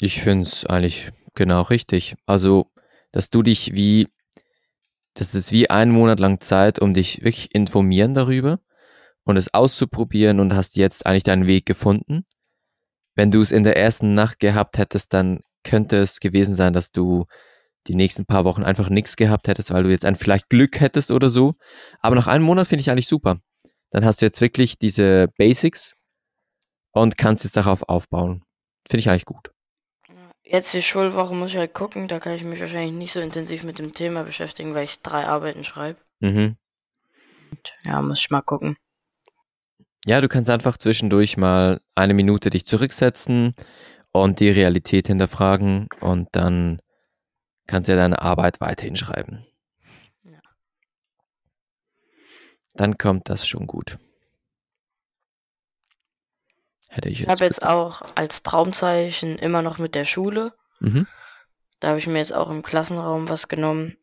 Ich 0.00 0.20
finde 0.20 0.42
es 0.42 0.66
eigentlich 0.66 1.12
genau 1.38 1.62
richtig. 1.62 2.16
Also, 2.26 2.70
dass 3.12 3.30
du 3.30 3.42
dich 3.42 3.74
wie, 3.74 4.08
das 5.14 5.34
ist 5.34 5.52
wie 5.52 5.70
einen 5.70 5.92
Monat 5.92 6.20
lang 6.20 6.40
Zeit, 6.40 6.78
um 6.78 6.92
dich 6.92 7.22
wirklich 7.22 7.54
informieren 7.54 8.12
darüber 8.12 8.60
und 9.24 9.38
es 9.38 9.54
auszuprobieren 9.54 10.40
und 10.40 10.54
hast 10.54 10.76
jetzt 10.76 11.06
eigentlich 11.06 11.22
deinen 11.22 11.46
Weg 11.46 11.64
gefunden. 11.64 12.26
Wenn 13.14 13.30
du 13.30 13.40
es 13.40 13.52
in 13.52 13.64
der 13.64 13.76
ersten 13.76 14.14
Nacht 14.14 14.40
gehabt 14.40 14.78
hättest, 14.78 15.14
dann 15.14 15.40
könnte 15.64 15.96
es 15.96 16.20
gewesen 16.20 16.54
sein, 16.54 16.72
dass 16.72 16.92
du 16.92 17.24
die 17.86 17.94
nächsten 17.94 18.26
paar 18.26 18.44
Wochen 18.44 18.64
einfach 18.64 18.90
nichts 18.90 19.16
gehabt 19.16 19.48
hättest, 19.48 19.70
weil 19.70 19.84
du 19.84 19.90
jetzt 19.90 20.04
ein 20.04 20.16
vielleicht 20.16 20.50
Glück 20.50 20.80
hättest 20.80 21.10
oder 21.10 21.30
so. 21.30 21.54
Aber 22.00 22.16
nach 22.16 22.26
einem 22.26 22.44
Monat 22.44 22.66
finde 22.66 22.82
ich 22.82 22.90
eigentlich 22.90 23.08
super. 23.08 23.40
Dann 23.90 24.04
hast 24.04 24.20
du 24.20 24.26
jetzt 24.26 24.40
wirklich 24.40 24.78
diese 24.78 25.28
Basics 25.38 25.94
und 26.92 27.16
kannst 27.16 27.44
jetzt 27.44 27.56
darauf 27.56 27.88
aufbauen. 27.88 28.42
Finde 28.86 29.00
ich 29.00 29.08
eigentlich 29.08 29.24
gut. 29.24 29.50
Jetzt 30.50 30.72
die 30.72 30.80
Schulwoche 30.80 31.34
muss 31.34 31.50
ich 31.50 31.58
halt 31.58 31.74
gucken, 31.74 32.08
da 32.08 32.20
kann 32.20 32.32
ich 32.32 32.42
mich 32.42 32.58
wahrscheinlich 32.58 32.92
nicht 32.92 33.12
so 33.12 33.20
intensiv 33.20 33.64
mit 33.64 33.78
dem 33.78 33.92
Thema 33.92 34.22
beschäftigen, 34.24 34.74
weil 34.74 34.84
ich 34.84 35.00
drei 35.00 35.26
Arbeiten 35.26 35.62
schreibe. 35.62 36.00
Mhm. 36.20 36.56
Ja, 37.84 38.00
muss 38.00 38.20
ich 38.20 38.30
mal 38.30 38.40
gucken. 38.40 38.74
Ja, 40.06 40.22
du 40.22 40.28
kannst 40.28 40.48
einfach 40.48 40.78
zwischendurch 40.78 41.36
mal 41.36 41.82
eine 41.94 42.14
Minute 42.14 42.48
dich 42.48 42.64
zurücksetzen 42.64 43.54
und 44.10 44.40
die 44.40 44.48
Realität 44.48 45.08
hinterfragen 45.08 45.88
und 46.00 46.28
dann 46.32 46.80
kannst 47.66 47.88
du 47.88 47.92
ja 47.92 47.98
deine 47.98 48.22
Arbeit 48.22 48.58
weiterhin 48.62 48.96
schreiben. 48.96 49.44
Ja. 50.22 50.40
Dann 52.72 52.96
kommt 52.96 53.28
das 53.28 53.46
schon 53.46 53.66
gut. 53.66 53.98
Hätte 56.88 57.08
ich 57.08 57.14
Ich 57.14 57.20
jetzt. 57.20 57.30
habe 57.30 57.44
jetzt 57.44 57.62
auch 57.62 58.02
als 58.14 58.42
Traumzeichen 58.42 59.38
immer 59.38 59.62
noch 59.62 59.78
mit 59.78 59.94
der 59.94 60.04
Schule. 60.04 60.54
Mhm. 60.80 61.06
Da 61.80 61.88
habe 61.88 61.98
ich 61.98 62.06
mir 62.06 62.18
jetzt 62.18 62.34
auch 62.34 62.50
im 62.50 62.62
Klassenraum 62.62 63.28
was 63.28 63.48
genommen. 63.48 63.96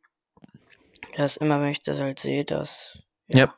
Dass 1.18 1.38
immer, 1.38 1.62
wenn 1.62 1.70
ich 1.70 1.82
das 1.82 2.00
halt 2.00 2.20
sehe, 2.20 2.46
dass. 2.46 2.98
Ja. 3.28 3.54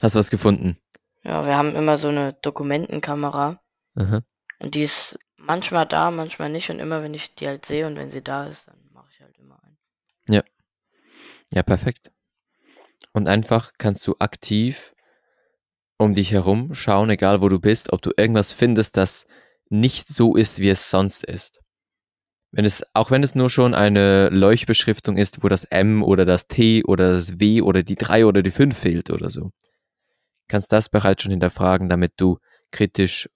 Hast 0.00 0.14
du 0.14 0.18
was 0.18 0.30
gefunden? 0.30 0.78
Ja, 1.22 1.46
wir 1.46 1.56
haben 1.56 1.74
immer 1.76 1.96
so 1.96 2.08
eine 2.08 2.32
Dokumentenkamera. 2.32 3.60
Aha. 3.94 4.22
Und 4.58 4.74
die 4.74 4.82
ist 4.82 5.18
manchmal 5.36 5.86
da, 5.86 6.10
manchmal 6.10 6.48
nicht. 6.50 6.70
Und 6.70 6.78
immer, 6.78 7.02
wenn 7.02 7.14
ich 7.14 7.34
die 7.34 7.46
halt 7.46 7.64
sehe 7.66 7.86
und 7.86 7.96
wenn 7.96 8.10
sie 8.10 8.22
da 8.22 8.46
ist, 8.46 8.68
dann 8.68 8.78
mache 8.92 9.08
ich 9.12 9.20
halt 9.20 9.36
immer 9.38 9.60
ein. 9.62 9.76
Ja, 11.54 11.62
perfekt. 11.62 12.10
Und 13.12 13.28
einfach 13.28 13.72
kannst 13.76 14.06
du 14.06 14.16
aktiv 14.18 14.91
um 16.02 16.14
dich 16.14 16.32
herum 16.32 16.74
schauen, 16.74 17.10
egal 17.10 17.40
wo 17.40 17.48
du 17.48 17.60
bist, 17.60 17.92
ob 17.92 18.02
du 18.02 18.10
irgendwas 18.16 18.52
findest, 18.52 18.96
das 18.96 19.26
nicht 19.68 20.06
so 20.06 20.36
ist, 20.36 20.58
wie 20.58 20.68
es 20.68 20.90
sonst 20.90 21.24
ist. 21.24 21.60
Wenn 22.50 22.66
es, 22.66 22.84
auch 22.92 23.10
wenn 23.10 23.22
es 23.22 23.34
nur 23.34 23.48
schon 23.48 23.74
eine 23.74 24.28
Leuchtbeschriftung 24.28 25.16
ist, 25.16 25.42
wo 25.42 25.48
das 25.48 25.64
M 25.64 26.02
oder 26.02 26.26
das 26.26 26.46
T 26.46 26.84
oder 26.84 27.12
das 27.12 27.40
W 27.40 27.62
oder 27.62 27.82
die 27.82 27.94
3 27.94 28.26
oder 28.26 28.42
die 28.42 28.50
5 28.50 28.76
fehlt 28.76 29.10
oder 29.10 29.30
so. 29.30 29.50
Kannst 30.48 30.70
das 30.72 30.90
bereits 30.90 31.22
schon 31.22 31.30
hinterfragen, 31.30 31.88
damit 31.88 32.12
du 32.18 32.38
kritisch 32.70 33.30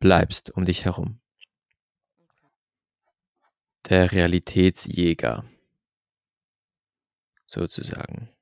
bleibst 0.00 0.50
um 0.50 0.64
dich 0.64 0.84
herum. 0.84 1.20
Der 3.88 4.10
Realitätsjäger. 4.10 5.44
Sozusagen. 7.46 8.35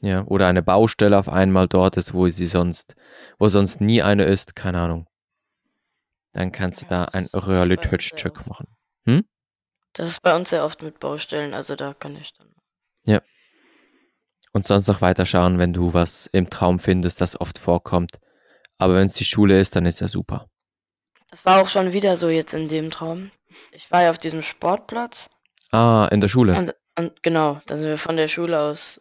Ja, 0.00 0.24
oder 0.26 0.46
eine 0.48 0.62
Baustelle 0.62 1.18
auf 1.18 1.28
einmal 1.28 1.68
dort 1.68 1.96
ist, 1.96 2.12
wo 2.14 2.28
sie 2.28 2.46
sonst, 2.46 2.94
wo 3.38 3.48
sonst 3.48 3.80
nie 3.80 4.02
eine 4.02 4.24
ist, 4.24 4.54
keine 4.56 4.80
Ahnung. 4.80 5.06
Dann 6.32 6.52
kannst 6.52 6.82
du 6.82 6.86
da 6.86 7.02
Ja, 7.02 7.08
ein 7.12 7.28
Realitätscheck 7.32 8.46
machen. 8.46 8.66
Das 9.96 10.08
ist 10.08 10.22
bei 10.22 10.34
uns 10.34 10.50
sehr 10.50 10.64
oft 10.64 10.82
mit 10.82 10.98
Baustellen, 10.98 11.54
also 11.54 11.76
da 11.76 11.94
kann 11.94 12.16
ich 12.16 12.32
dann. 12.36 12.50
Und 14.52 14.64
sonst 14.64 14.86
noch 14.86 15.00
weiter 15.00 15.26
schauen, 15.26 15.58
wenn 15.58 15.72
du 15.72 15.94
was 15.94 16.26
im 16.26 16.48
Traum 16.48 16.78
findest, 16.78 17.20
das 17.20 17.40
oft 17.40 17.58
vorkommt. 17.58 18.20
Aber 18.78 18.94
wenn 18.94 19.06
es 19.06 19.14
die 19.14 19.24
Schule 19.24 19.58
ist, 19.58 19.74
dann 19.74 19.84
ist 19.84 20.00
ja 20.00 20.06
super. 20.06 20.48
Das 21.28 21.44
war 21.44 21.60
auch 21.60 21.66
schon 21.68 21.92
wieder 21.92 22.14
so 22.14 22.28
jetzt 22.28 22.54
in 22.54 22.68
dem 22.68 22.90
Traum. 22.90 23.32
Ich 23.72 23.90
war 23.90 24.02
ja 24.02 24.10
auf 24.10 24.18
diesem 24.18 24.42
Sportplatz 24.42 25.28
Ah, 25.72 26.08
in 26.12 26.20
der 26.20 26.28
Schule. 26.28 26.56
und, 26.56 26.74
und 26.96 27.20
genau, 27.24 27.60
da 27.66 27.74
sind 27.76 27.86
wir 27.86 27.98
von 27.98 28.16
der 28.16 28.28
Schule 28.28 28.60
aus 28.60 29.00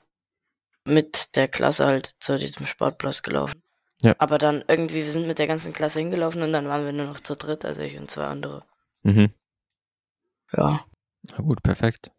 mit 0.86 1.36
der 1.36 1.48
Klasse 1.48 1.86
halt 1.86 2.16
zu 2.20 2.38
diesem 2.38 2.66
Sportplatz 2.66 3.22
gelaufen. 3.22 3.62
Ja. 4.02 4.16
Aber 4.18 4.38
dann 4.38 4.64
irgendwie, 4.68 5.06
wir 5.06 5.12
sind 5.12 5.28
mit 5.28 5.40
der 5.40 5.48
ganzen 5.48 5.72
Klasse 5.72 6.00
hingelaufen 6.00 6.42
und 6.42 6.52
dann 6.52 6.68
waren 6.68 6.86
wir 6.86 6.92
nur 6.92 7.06
noch 7.06 7.22
zu 7.22 7.36
dritt, 7.36 7.64
also 7.64 7.82
ich 7.82 7.98
und 7.98 8.12
zwei 8.12 8.26
andere. 8.26 8.66
Mhm. 9.04 9.34
Ja. 10.52 10.86
Na 11.24 11.38
gut, 11.38 11.64
perfekt. 11.64 12.12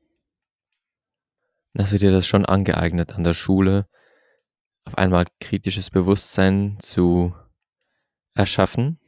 Hast 1.77 1.93
du 1.93 1.99
dir 1.99 2.13
das 2.13 2.27
schon 2.27 2.47
angeeignet 2.47 3.15
an 3.15 3.25
der 3.25 3.35
Schule, 3.35 3.87
auf 4.85 4.97
einmal 4.97 5.27
kritisches 5.41 5.91
Bewusstsein 5.91 6.79
zu 6.81 7.35
erschaffen? 8.35 8.99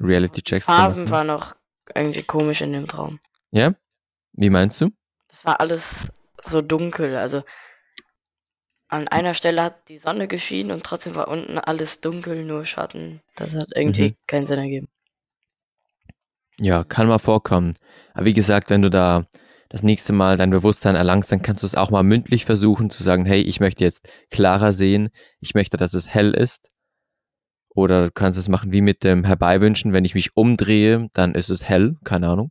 Reality-Checks 0.00 0.66
zu 0.66 0.72
Farben 0.72 1.08
waren 1.10 1.30
auch 1.30 1.54
irgendwie 1.94 2.22
komisch 2.22 2.60
in 2.60 2.72
dem 2.72 2.86
Traum. 2.86 3.20
Ja? 3.50 3.74
Wie 4.32 4.50
meinst 4.50 4.80
du? 4.80 4.90
Das 5.28 5.44
war 5.44 5.60
alles 5.60 6.10
so 6.44 6.60
dunkel. 6.60 7.16
Also 7.16 7.42
an 8.88 9.06
einer 9.08 9.34
Stelle 9.34 9.62
hat 9.62 9.88
die 9.88 9.98
Sonne 9.98 10.28
geschienen 10.28 10.72
und 10.72 10.82
trotzdem 10.82 11.14
war 11.14 11.28
unten 11.28 11.58
alles 11.58 12.00
dunkel, 12.00 12.44
nur 12.44 12.64
Schatten. 12.64 13.20
Das 13.36 13.54
hat 13.54 13.68
irgendwie 13.74 14.10
Mhm. 14.10 14.16
keinen 14.26 14.46
Sinn 14.46 14.58
ergeben. 14.58 14.88
Ja, 16.60 16.84
kann 16.84 17.06
mal 17.06 17.18
vorkommen. 17.18 17.74
Aber 18.14 18.24
wie 18.26 18.32
gesagt, 18.34 18.70
wenn 18.70 18.82
du 18.82 18.90
da 18.90 19.26
das 19.68 19.82
nächste 19.82 20.12
Mal 20.12 20.36
dein 20.36 20.50
Bewusstsein 20.50 20.96
erlangst, 20.96 21.30
dann 21.30 21.42
kannst 21.42 21.62
du 21.62 21.66
es 21.66 21.74
auch 21.74 21.90
mal 21.90 22.02
mündlich 22.02 22.44
versuchen 22.46 22.90
zu 22.90 23.02
sagen, 23.02 23.26
hey, 23.26 23.40
ich 23.42 23.60
möchte 23.60 23.84
jetzt 23.84 24.08
klarer 24.30 24.72
sehen, 24.72 25.10
ich 25.40 25.54
möchte, 25.54 25.76
dass 25.76 25.94
es 25.94 26.08
hell 26.08 26.32
ist. 26.32 26.70
Oder 27.68 28.06
du 28.06 28.10
kannst 28.10 28.38
es 28.38 28.48
machen 28.48 28.72
wie 28.72 28.80
mit 28.80 29.04
dem 29.04 29.24
Herbeiwünschen, 29.24 29.92
wenn 29.92 30.04
ich 30.04 30.14
mich 30.14 30.36
umdrehe, 30.36 31.08
dann 31.12 31.34
ist 31.34 31.50
es 31.50 31.62
hell, 31.68 31.96
keine 32.02 32.28
Ahnung. 32.28 32.50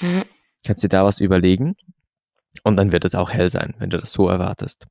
Mhm. 0.00 0.24
Kannst 0.64 0.84
dir 0.84 0.88
da 0.88 1.04
was 1.04 1.18
überlegen 1.18 1.74
und 2.62 2.76
dann 2.76 2.92
wird 2.92 3.04
es 3.04 3.14
auch 3.14 3.30
hell 3.30 3.48
sein, 3.50 3.74
wenn 3.78 3.90
du 3.90 3.98
das 3.98 4.12
so 4.12 4.28
erwartest. 4.28 4.86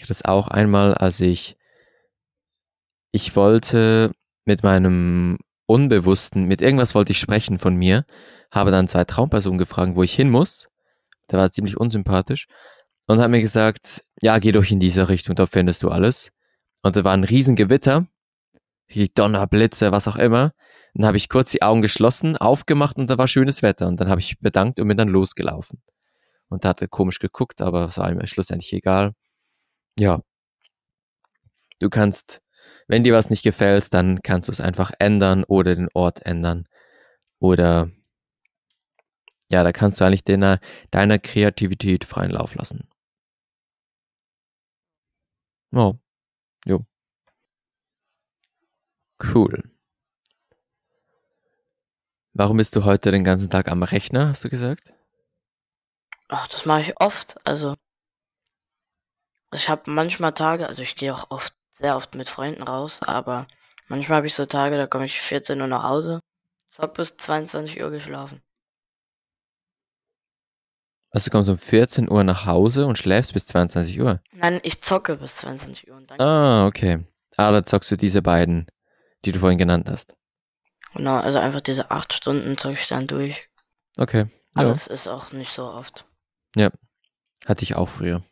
Ich 0.00 0.04
hatte 0.04 0.14
es 0.14 0.24
auch 0.24 0.48
einmal, 0.48 0.94
als 0.94 1.20
ich, 1.20 1.58
ich 3.12 3.36
wollte 3.36 4.12
mit 4.46 4.62
meinem 4.62 5.36
Unbewussten, 5.66 6.46
mit 6.46 6.62
irgendwas 6.62 6.94
wollte 6.94 7.12
ich 7.12 7.20
sprechen 7.20 7.58
von 7.58 7.76
mir, 7.76 8.06
habe 8.50 8.70
dann 8.70 8.88
zwei 8.88 9.04
Traumpersonen 9.04 9.58
gefragt, 9.58 9.96
wo 9.96 10.02
ich 10.02 10.14
hin 10.14 10.30
muss. 10.30 10.70
Der 11.30 11.38
war 11.38 11.52
ziemlich 11.52 11.76
unsympathisch 11.76 12.46
und 13.08 13.20
hat 13.20 13.30
mir 13.30 13.42
gesagt, 13.42 14.02
ja, 14.22 14.38
geh 14.38 14.52
doch 14.52 14.64
in 14.64 14.80
diese 14.80 15.10
Richtung, 15.10 15.34
da 15.34 15.44
findest 15.44 15.82
du 15.82 15.90
alles. 15.90 16.32
Und 16.82 16.96
da 16.96 17.04
war 17.04 17.12
ein 17.12 17.24
Riesengewitter, 17.24 18.06
Donner, 19.14 19.46
Blitze, 19.48 19.92
was 19.92 20.08
auch 20.08 20.16
immer. 20.16 20.54
Dann 20.94 21.04
habe 21.04 21.18
ich 21.18 21.28
kurz 21.28 21.50
die 21.50 21.60
Augen 21.60 21.82
geschlossen, 21.82 22.38
aufgemacht 22.38 22.96
und 22.96 23.10
da 23.10 23.18
war 23.18 23.28
schönes 23.28 23.60
Wetter. 23.60 23.86
Und 23.86 24.00
dann 24.00 24.08
habe 24.08 24.22
ich 24.22 24.40
bedankt 24.40 24.80
und 24.80 24.88
bin 24.88 24.96
dann 24.96 25.08
losgelaufen. 25.08 25.82
Und 26.48 26.64
da 26.64 26.70
hat 26.70 26.80
er 26.80 26.88
komisch 26.88 27.18
geguckt, 27.18 27.60
aber 27.60 27.84
es 27.84 27.98
war 27.98 28.10
ihm 28.10 28.26
schlussendlich 28.26 28.72
egal. 28.72 29.12
Ja. 30.00 30.22
Du 31.78 31.90
kannst, 31.90 32.40
wenn 32.88 33.04
dir 33.04 33.12
was 33.12 33.28
nicht 33.28 33.42
gefällt, 33.42 33.92
dann 33.92 34.22
kannst 34.22 34.48
du 34.48 34.52
es 34.52 34.60
einfach 34.60 34.92
ändern 34.98 35.44
oder 35.44 35.74
den 35.74 35.88
Ort 35.92 36.24
ändern. 36.24 36.66
Oder 37.40 37.90
ja, 39.50 39.62
da 39.64 39.72
kannst 39.72 40.00
du 40.00 40.04
eigentlich 40.04 40.24
deiner, 40.24 40.58
deiner 40.90 41.18
Kreativität 41.18 42.04
freien 42.06 42.30
Lauf 42.30 42.54
lassen. 42.54 42.88
Oh. 45.72 45.94
Jo. 46.66 46.84
Cool. 49.18 49.62
Warum 52.32 52.56
bist 52.56 52.74
du 52.76 52.84
heute 52.84 53.10
den 53.10 53.24
ganzen 53.24 53.50
Tag 53.50 53.70
am 53.70 53.82
Rechner, 53.82 54.28
hast 54.28 54.44
du 54.44 54.48
gesagt? 54.48 54.92
Ach, 56.28 56.46
das 56.48 56.64
mache 56.64 56.80
ich 56.82 57.00
oft. 57.00 57.36
Also 57.44 57.74
ich 59.52 59.68
habe 59.68 59.90
manchmal 59.90 60.32
Tage, 60.32 60.66
also 60.66 60.82
ich 60.82 60.96
gehe 60.96 61.14
auch 61.14 61.30
oft, 61.30 61.54
sehr 61.72 61.96
oft 61.96 62.14
mit 62.14 62.28
Freunden 62.28 62.62
raus, 62.62 63.00
aber 63.02 63.46
manchmal 63.88 64.18
habe 64.18 64.26
ich 64.26 64.34
so 64.34 64.46
Tage, 64.46 64.76
da 64.76 64.86
komme 64.86 65.06
ich 65.06 65.20
14 65.20 65.60
Uhr 65.60 65.66
nach 65.66 65.82
Hause, 65.82 66.20
hab 66.78 66.94
bis 66.94 67.16
22 67.16 67.80
Uhr 67.82 67.90
geschlafen. 67.90 68.42
Also 71.12 71.24
du 71.24 71.30
kommst 71.32 71.50
um 71.50 71.58
14 71.58 72.08
Uhr 72.08 72.22
nach 72.22 72.46
Hause 72.46 72.86
und 72.86 72.96
schläfst 72.96 73.32
bis 73.32 73.46
22 73.46 74.00
Uhr. 74.00 74.20
Nein, 74.32 74.60
ich 74.62 74.80
zocke 74.80 75.16
bis 75.16 75.36
22 75.36 75.90
Uhr 75.90 75.96
und 75.96 76.08
dann 76.10 76.20
Ah, 76.20 76.66
okay. 76.66 77.04
Ah, 77.36 77.50
da 77.50 77.64
zockst 77.64 77.90
du 77.90 77.96
diese 77.96 78.22
beiden, 78.22 78.66
die 79.24 79.32
du 79.32 79.40
vorhin 79.40 79.58
genannt 79.58 79.88
hast. 79.90 80.14
Genau, 80.94 81.16
also 81.16 81.38
einfach 81.38 81.60
diese 81.60 81.90
acht 81.90 82.12
Stunden 82.12 82.56
zocke 82.58 82.74
ich 82.74 82.86
dann 82.88 83.06
durch. 83.06 83.48
Okay. 83.98 84.26
Aber 84.54 84.66
Ja. 84.68 84.72
es 84.72 84.86
ist 84.86 85.08
auch 85.08 85.32
nicht 85.32 85.52
so 85.52 85.64
oft. 85.64 86.06
Hatte 87.46 87.62
ich 87.62 87.74
auch 87.74 87.88
früher. 87.88 88.22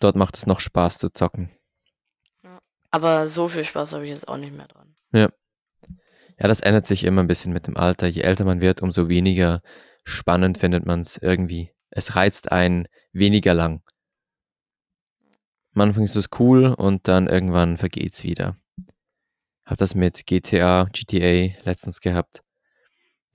Dort 0.00 0.16
macht 0.16 0.36
es 0.36 0.46
noch 0.46 0.60
Spaß 0.60 0.98
zu 0.98 1.10
zocken. 1.10 1.50
Aber 2.90 3.28
so 3.28 3.46
viel 3.48 3.64
Spaß 3.64 3.92
habe 3.92 4.04
ich 4.04 4.10
jetzt 4.10 4.26
auch 4.26 4.36
nicht 4.36 4.52
mehr 4.52 4.66
dran. 4.66 4.96
Ja, 5.12 6.48
das 6.48 6.62
ändert 6.62 6.86
sich 6.86 7.04
immer 7.04 7.22
ein 7.22 7.26
bisschen 7.26 7.52
mit 7.52 7.66
dem 7.66 7.76
Alter. 7.76 8.06
Je 8.06 8.22
älter 8.22 8.44
man 8.44 8.62
wird, 8.62 8.82
umso 8.82 9.08
weniger 9.08 9.60
spannend 10.04 10.56
findet 10.56 10.86
man 10.86 11.00
es 11.00 11.18
irgendwie. 11.18 11.70
Es 11.90 12.16
reizt 12.16 12.50
einen 12.50 12.88
weniger 13.12 13.52
lang. 13.52 13.82
Am 15.74 15.82
Anfang 15.82 16.04
ist 16.04 16.16
es 16.16 16.30
cool 16.38 16.66
und 16.66 17.06
dann 17.08 17.28
irgendwann 17.28 17.76
vergeht's 17.76 18.24
wieder. 18.24 18.56
Hab 19.66 19.76
das 19.76 19.94
mit 19.94 20.26
GTA, 20.26 20.88
GTA 20.92 21.60
letztens 21.62 22.00
gehabt. 22.00 22.42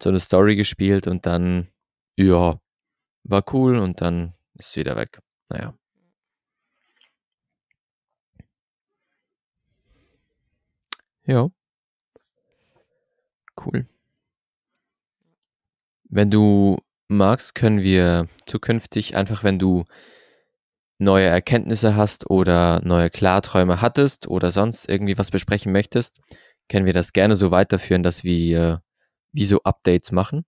So 0.02 0.10
eine 0.10 0.20
Story 0.20 0.56
gespielt 0.56 1.08
und 1.08 1.26
dann, 1.26 1.70
ja, 2.18 2.60
war 3.24 3.44
cool 3.54 3.78
und 3.78 4.02
dann 4.02 4.34
ist 4.56 4.70
es 4.70 4.76
wieder 4.76 4.96
weg. 4.96 5.20
Naja. 5.50 5.78
Ja. 11.28 11.50
Cool. 13.58 13.86
wenn 16.10 16.32
du 16.32 16.78
magst, 17.08 17.56
können 17.56 17.82
wir 17.82 18.28
zukünftig 18.46 19.16
einfach, 19.16 19.44
wenn 19.44 19.60
du 19.60 19.86
neue 20.98 21.28
Erkenntnisse 21.28 21.96
hast 21.96 22.30
oder 22.30 22.82
neue 22.84 23.10
Klarträume 23.10 23.82
hattest 23.82 24.28
oder 24.28 24.52
sonst 24.52 24.88
irgendwie 24.88 25.18
was 25.18 25.30
besprechen 25.30 25.72
möchtest, 25.72 26.22
können 26.70 26.86
wir 26.86 26.94
das 26.94 27.12
gerne 27.14 27.36
so 27.36 27.52
weiterführen, 27.52 28.02
dass 28.02 28.24
wir 28.24 28.82
wie 29.34 29.46
so 29.46 29.62
Updates 29.64 30.12
machen. 30.12 30.46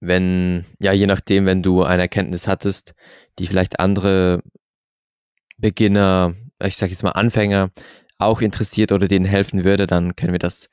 Wenn, 0.00 0.66
ja, 0.80 0.92
je 0.92 1.06
nachdem, 1.06 1.46
wenn 1.46 1.62
du 1.62 1.82
eine 1.84 2.02
Erkenntnis 2.02 2.48
hattest, 2.48 2.94
die 3.38 3.46
vielleicht 3.46 3.80
andere 3.80 4.42
Beginner, 5.58 6.34
ich 6.62 6.76
sag 6.76 6.90
jetzt 6.90 7.02
mal 7.02 7.10
Anfänger, 7.12 7.70
auch 8.18 8.40
interessiert 8.40 8.92
oder 8.92 9.08
denen 9.08 9.26
helfen 9.26 9.64
würde, 9.64 9.86
dann 9.86 10.16
können 10.16 10.32
wir 10.32 10.38
das 10.38 10.68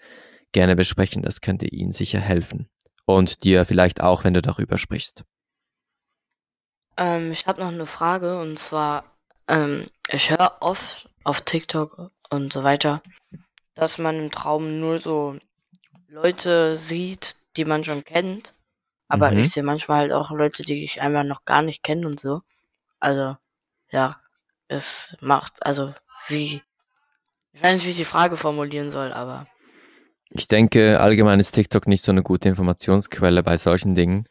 gerne 0.53 0.75
besprechen. 0.75 1.23
Das 1.23 1.41
könnte 1.41 1.67
ihnen 1.67 1.91
sicher 1.91 2.19
helfen. 2.19 2.69
Und 3.05 3.43
dir 3.43 3.65
vielleicht 3.65 4.01
auch, 4.01 4.23
wenn 4.23 4.33
du 4.33 4.41
darüber 4.41 4.77
sprichst. 4.77 5.25
Ähm, 6.97 7.31
ich 7.31 7.47
habe 7.47 7.61
noch 7.61 7.69
eine 7.69 7.85
Frage 7.85 8.39
und 8.39 8.59
zwar, 8.59 9.03
ähm, 9.47 9.87
ich 10.09 10.29
höre 10.31 10.57
oft 10.59 11.09
auf 11.23 11.41
TikTok 11.41 12.11
und 12.29 12.53
so 12.53 12.63
weiter, 12.63 13.01
dass 13.75 13.97
man 13.97 14.17
im 14.19 14.31
Traum 14.31 14.79
nur 14.79 14.99
so 14.99 15.37
Leute 16.09 16.77
sieht, 16.77 17.35
die 17.57 17.65
man 17.65 17.83
schon 17.83 18.03
kennt. 18.05 18.55
Aber 19.09 19.33
Mhm. 19.33 19.39
ich 19.39 19.49
sehe 19.49 19.63
manchmal 19.63 19.99
halt 20.01 20.13
auch 20.13 20.31
Leute, 20.31 20.63
die 20.63 20.83
ich 20.83 21.01
einfach 21.01 21.23
noch 21.23 21.45
gar 21.45 21.61
nicht 21.63 21.83
kenne 21.83 22.07
und 22.07 22.19
so. 22.19 22.41
Also, 22.99 23.37
ja, 23.91 24.17
es 24.73 25.15
macht, 25.21 25.65
also 25.65 25.93
wie, 26.27 26.61
ich 27.53 27.63
weiß 27.63 27.73
nicht, 27.75 27.85
wie 27.85 27.91
ich 27.91 27.97
die 27.97 28.05
Frage 28.05 28.35
formulieren 28.37 28.91
soll, 28.91 29.13
aber 29.13 29.47
Ich 30.31 30.47
denke, 30.47 30.99
allgemein 30.99 31.39
ist 31.39 31.51
TikTok 31.51 31.87
nicht 31.87 32.03
so 32.03 32.11
eine 32.11 32.23
gute 32.23 32.49
Informationsquelle 32.49 33.43
bei 33.43 33.57
solchen 33.57 33.95
Dingen. 33.95 34.27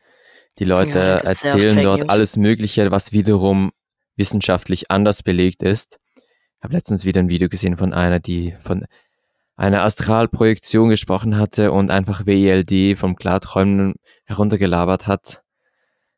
Die 0.59 0.64
Leute 0.64 0.98
Ja, 0.98 1.16
erzählen 1.18 1.81
dort 1.83 2.00
News. 2.02 2.11
alles 2.11 2.37
Mögliche, 2.37 2.90
was 2.90 3.12
wiederum 3.12 3.72
wissenschaftlich 4.16 4.90
anders 4.90 5.22
belegt 5.22 5.62
ist. 5.62 5.98
Ich 6.16 6.62
habe 6.64 6.74
letztens 6.74 7.05
wieder 7.05 7.20
ein 7.20 7.28
Video 7.28 7.48
gesehen 7.48 7.76
von 7.76 7.92
einer, 7.94 8.20
die 8.20 8.55
von 8.61 8.85
einer 9.57 9.83
Astralprojektion 9.83 10.88
gesprochen 10.88 11.37
hatte 11.38 11.72
und 11.72 11.90
einfach 11.90 12.26
WLD 12.26 12.96
vom 12.98 13.16
Klarträumen 13.16 13.94
heruntergelabert 14.24 15.07
hat. 15.07 15.42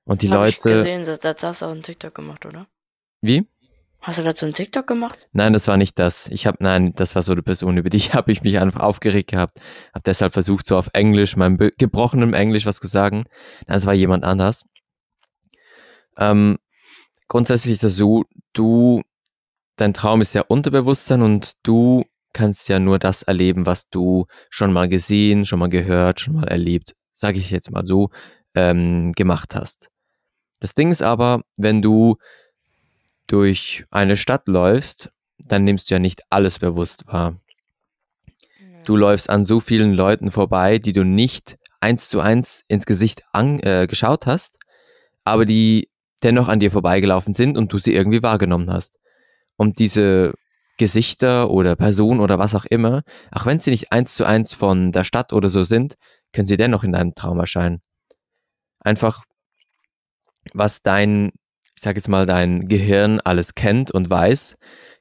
Und 0.05 0.23
die 0.23 0.31
Hab 0.31 0.47
ich 0.49 0.57
Leute. 0.65 0.79
gesehen, 0.79 1.05
das, 1.05 1.19
das 1.21 1.43
hast 1.43 1.63
du 1.63 1.67
auch 1.67 1.71
einen 1.71 1.83
TikTok 1.83 2.15
gemacht, 2.15 2.45
oder? 2.47 2.67
Wie? 3.21 3.47
Hast 4.05 4.19
du 4.19 4.23
dazu 4.23 4.45
einen 4.45 4.53
TikTok 4.53 4.87
gemacht? 4.87 5.31
Nein, 5.33 5.55
das 5.55 5.67
war 5.67 5.79
nicht 5.79 5.99
das. 5.99 6.29
Ich 6.29 6.47
habe, 6.47 6.59
nein, 6.61 6.93
das 6.95 7.15
war 7.15 7.23
so 7.23 7.33
eine 7.33 7.43
Person, 7.43 7.79
über 7.79 7.89
die 7.89 8.01
habe 8.13 8.33
ich 8.33 8.43
mich 8.43 8.59
einfach 8.59 8.81
aufgeregt 8.81 9.31
gehabt. 9.31 9.59
Habe 9.95 10.03
deshalb 10.05 10.35
versucht, 10.35 10.67
so 10.67 10.77
auf 10.77 10.91
Englisch, 10.93 11.37
meinem 11.37 11.57
gebrochenem 11.57 12.35
Englisch 12.35 12.67
was 12.67 12.77
zu 12.77 12.87
sagen. 12.87 13.25
Das 13.67 13.87
war 13.87 13.95
jemand 13.95 14.25
anders. 14.25 14.65
Ähm, 16.19 16.59
grundsätzlich 17.29 17.73
ist 17.73 17.83
das 17.83 17.97
so, 17.97 18.25
du, 18.53 19.01
dein 19.77 19.95
Traum 19.95 20.21
ist 20.21 20.35
ja 20.35 20.43
Unterbewusstsein 20.43 21.23
und 21.23 21.55
du 21.63 22.05
kannst 22.35 22.69
ja 22.69 22.79
nur 22.81 22.99
das 22.99 23.23
erleben, 23.23 23.65
was 23.65 23.89
du 23.89 24.27
schon 24.51 24.71
mal 24.71 24.87
gesehen, 24.87 25.47
schon 25.47 25.61
mal 25.61 25.71
gehört, 25.71 26.21
schon 26.21 26.35
mal 26.35 26.49
erlebt, 26.49 26.93
sage 27.15 27.39
ich 27.39 27.51
jetzt 27.51 27.71
mal 27.71 27.87
so, 27.87 28.11
ähm, 28.55 29.13
gemacht 29.13 29.55
hast. 29.55 29.89
Das 30.61 30.75
Ding 30.75 30.91
ist 30.91 31.03
aber, 31.03 31.41
wenn 31.57 31.81
du 31.81 32.17
durch 33.27 33.85
eine 33.91 34.17
Stadt 34.17 34.49
läufst, 34.49 35.11
dann 35.39 35.65
nimmst 35.65 35.91
du 35.91 35.95
ja 35.95 35.99
nicht 35.99 36.23
alles 36.31 36.59
bewusst 36.59 37.07
wahr. 37.07 37.41
Du 38.85 38.97
läufst 38.97 39.31
an 39.31 39.45
so 39.45 39.61
vielen 39.61 39.95
Leuten 39.95 40.31
vorbei, 40.31 40.79
die 40.79 40.93
du 40.93 41.05
nicht 41.05 41.57
eins 41.81 42.09
zu 42.09 42.21
eins 42.21 42.65
ins 42.69 42.87
Gesicht 42.87 43.23
an, 43.33 43.61
äh, 43.61 43.87
geschaut 43.89 44.27
hast, 44.27 44.59
aber 45.25 45.47
die 45.47 45.89
dennoch 46.23 46.49
an 46.49 46.61
dir 46.61 46.71
vorbeigelaufen 46.71 47.35
sind 47.35 47.57
und 47.57 47.73
du 47.73 47.79
sie 47.79 47.95
irgendwie 47.95 48.23
wahrgenommen 48.23 48.71
hast. 48.71 48.97
Und 49.57 49.79
diese 49.79 50.35
Gesichter 50.77 51.51
oder 51.51 51.77
Personen 51.77 52.21
oder 52.21 52.39
was 52.39 52.55
auch 52.55 52.65
immer, 52.65 53.03
auch 53.31 53.47
wenn 53.47 53.59
sie 53.59 53.71
nicht 53.71 53.93
eins 53.93 54.15
zu 54.15 54.25
eins 54.25 54.55
von 54.55 54.93
der 54.93 55.05
Stadt 55.05 55.33
oder 55.33 55.49
so 55.49 55.65
sind, 55.65 55.95
können 56.33 56.47
sie 56.47 56.57
dennoch 56.57 56.83
in 56.83 56.93
deinem 56.93 57.15
Traum 57.15 57.39
erscheinen. 57.39 57.81
Einfach, 58.81 59.25
was 60.53 60.83
dein, 60.83 61.33
sag 61.85 61.97
jetzt 61.97 62.09
mal, 62.09 62.27
dein 62.27 62.67
Gehirn 62.67 63.21
alles 63.21 63.55
kennt 63.55 63.91
und 63.91 64.11
weiß, 64.11 64.57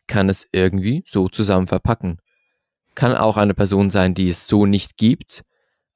kann 0.08 0.30
es 0.30 0.48
irgendwie 0.52 1.04
so 1.08 1.30
zusammen 1.30 1.67
verpacken. 1.67 2.19
Kann 2.93 3.15
auch 3.15 3.38
eine 3.38 3.54
Person 3.54 3.89
sein, 3.89 4.13
die 4.13 4.30
es 4.30 4.48
so 4.48 4.65
nicht 4.65 4.98
gibt, 4.98 5.43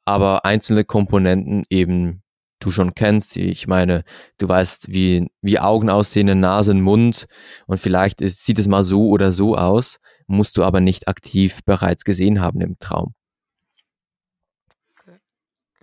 aber 0.06 0.46
einzelne 0.46 0.86
Komponenten 0.86 1.66
eben 1.70 2.24
du 2.60 2.72
schon 2.72 2.96
kennst. 2.96 3.38
Ich 3.38 3.68
meine, 3.68 4.04
du 4.40 4.50
weißt, 4.50 4.88
wie, 4.90 5.28
wie 5.42 5.60
Augen 5.60 5.90
aussehen, 5.90 6.40
Nase, 6.40 6.74
Mund 6.74 7.28
und 7.68 7.80
vielleicht 7.80 8.22
ist, 8.22 8.46
sieht 8.46 8.58
es 8.58 8.68
mal 8.68 8.84
so 8.84 9.10
oder 9.10 9.32
so 9.32 9.56
aus, 9.56 10.00
musst 10.26 10.58
du 10.58 10.64
aber 10.64 10.82
nicht 10.82 11.08
aktiv 11.08 11.60
bereits 11.66 12.04
gesehen 12.04 12.42
haben 12.42 12.62
im 12.62 12.80
Traum. 12.80 13.14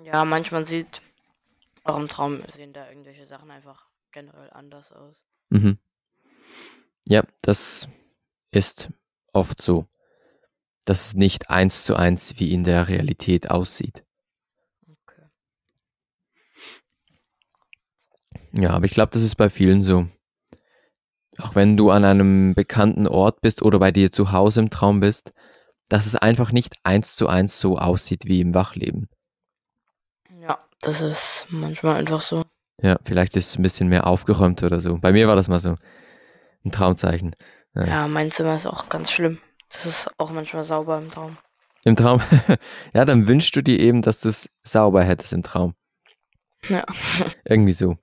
Ja, 0.03 0.25
manchmal 0.25 0.65
sieht 0.65 1.01
auch 1.85 1.97
im 1.97 2.09
Traum 2.09 2.41
sehen 2.49 2.73
da 2.73 2.89
irgendwelche 2.89 3.27
Sachen 3.27 3.51
einfach 3.51 3.87
generell 4.15 4.51
anders 4.51 4.93
aus. 4.93 5.23
Mhm. 5.51 5.79
Ja, 7.07 7.23
das 7.43 7.87
ist 8.51 8.91
oft 9.35 9.61
so, 9.61 9.87
dass 10.87 11.09
es 11.09 11.15
nicht 11.15 11.51
eins 11.51 11.85
zu 11.85 11.97
eins 11.97 12.39
wie 12.39 12.53
in 12.53 12.65
der 12.65 12.89
Realität 12.89 13.51
aussieht. 13.51 14.05
Okay. 14.89 15.27
Ja, 18.53 18.71
aber 18.71 18.87
ich 18.87 18.93
glaube, 18.93 19.11
das 19.13 19.23
ist 19.23 19.35
bei 19.35 19.51
vielen 19.51 19.83
so. 19.83 20.09
Auch 21.39 21.57
wenn 21.57 21.77
du 21.77 21.91
an 21.91 22.05
einem 22.05 22.55
bekannten 22.55 23.09
Ort 23.09 23.41
bist 23.41 23.63
oder 23.63 23.81
bei 23.81 23.91
dir 23.91 24.13
zu 24.13 24.31
Hause 24.31 24.61
im 24.61 24.71
Traum 24.71 25.01
bist, 25.01 25.35
dass 25.89 26.07
es 26.07 26.15
einfach 26.15 26.53
nicht 26.53 26.77
eins 26.85 27.17
zu 27.17 27.29
eins 27.29 27.59
so 27.59 27.77
aussieht 27.77 28.25
wie 28.25 28.41
im 28.41 28.55
Wachleben. 28.55 29.09
Ja, 30.41 30.59
das 30.81 31.01
ist 31.01 31.47
manchmal 31.51 31.97
einfach 31.97 32.21
so. 32.21 32.45
Ja, 32.83 32.99
vielleicht 33.05 33.37
ist 33.37 33.49
es 33.49 33.59
ein 33.59 33.63
bisschen 33.63 33.89
mehr 33.89 34.07
aufgeräumt 34.07 34.63
oder 34.63 34.81
so. 34.81 34.99
Bei 34.99 35.13
mir 35.13 35.29
war 35.29 35.37
das 35.37 35.49
mal 35.49 35.61
so 35.61 35.77
ein 36.65 36.73
Traumzeichen. 36.73 37.37
Ja. 37.75 37.87
Ja, 37.87 38.09
mein 38.09 38.31
Zimmer 38.31 38.57
ist 38.57 38.67
auch 38.67 38.89
ganz 38.89 39.11
schlimm. 39.11 39.39
Das 39.71 39.87
ist 39.87 40.11
auch 40.19 40.31
manchmal 40.31 40.65
sauber 40.65 40.99
im 40.99 41.11
Traum. 41.11 41.37
Im 41.85 41.97
Traum. 41.97 42.21
ja, 42.95 43.05
dann 43.05 43.27
wünschst 43.27 43.55
du 43.57 43.63
dir 43.63 43.79
eben, 43.79 44.03
dass 44.03 44.21
du 44.21 44.29
es 44.29 44.49
sauber 44.63 45.03
hättest 45.05 45.33
im 45.33 45.43
Traum. 45.43 45.75
Ja. 46.69 46.85
Irgendwie 47.45 47.73
so. 47.73 47.97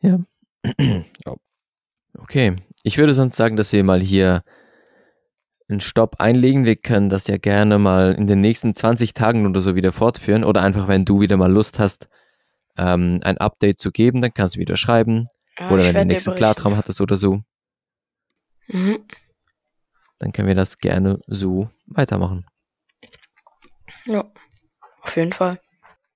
Ja. 0.00 0.18
Oh. 1.26 1.36
Okay. 2.18 2.56
Ich 2.82 2.98
würde 2.98 3.14
sonst 3.14 3.36
sagen, 3.36 3.56
dass 3.56 3.72
wir 3.72 3.84
mal 3.84 4.00
hier 4.00 4.42
einen 5.68 5.80
Stopp 5.80 6.16
einlegen. 6.20 6.64
Wir 6.64 6.76
können 6.76 7.08
das 7.08 7.26
ja 7.26 7.36
gerne 7.36 7.78
mal 7.78 8.12
in 8.12 8.26
den 8.26 8.40
nächsten 8.40 8.74
20 8.74 9.14
Tagen 9.14 9.46
oder 9.46 9.60
so 9.60 9.74
wieder 9.74 9.92
fortführen. 9.92 10.44
Oder 10.44 10.62
einfach, 10.62 10.88
wenn 10.88 11.04
du 11.04 11.20
wieder 11.20 11.36
mal 11.36 11.50
Lust 11.50 11.78
hast, 11.78 12.08
ähm, 12.76 13.20
ein 13.22 13.38
Update 13.38 13.78
zu 13.78 13.90
geben, 13.90 14.20
dann 14.22 14.32
kannst 14.34 14.56
du 14.56 14.60
wieder 14.60 14.76
schreiben. 14.76 15.26
Ja, 15.58 15.70
Oder 15.70 15.82
ich 15.82 15.86
wenn 15.88 15.94
du 15.94 16.00
den 16.00 16.08
nächsten. 16.08 16.34
Klartraum 16.34 16.76
hattest 16.76 17.00
oder 17.00 17.16
so, 17.16 17.42
Mhm. 18.68 19.04
dann 20.18 20.32
können 20.32 20.48
wir 20.48 20.54
das 20.54 20.78
gerne 20.78 21.18
so 21.26 21.68
weitermachen. 21.86 22.46
Ja, 24.06 24.24
auf 25.02 25.16
jeden 25.16 25.32
Fall. 25.32 25.60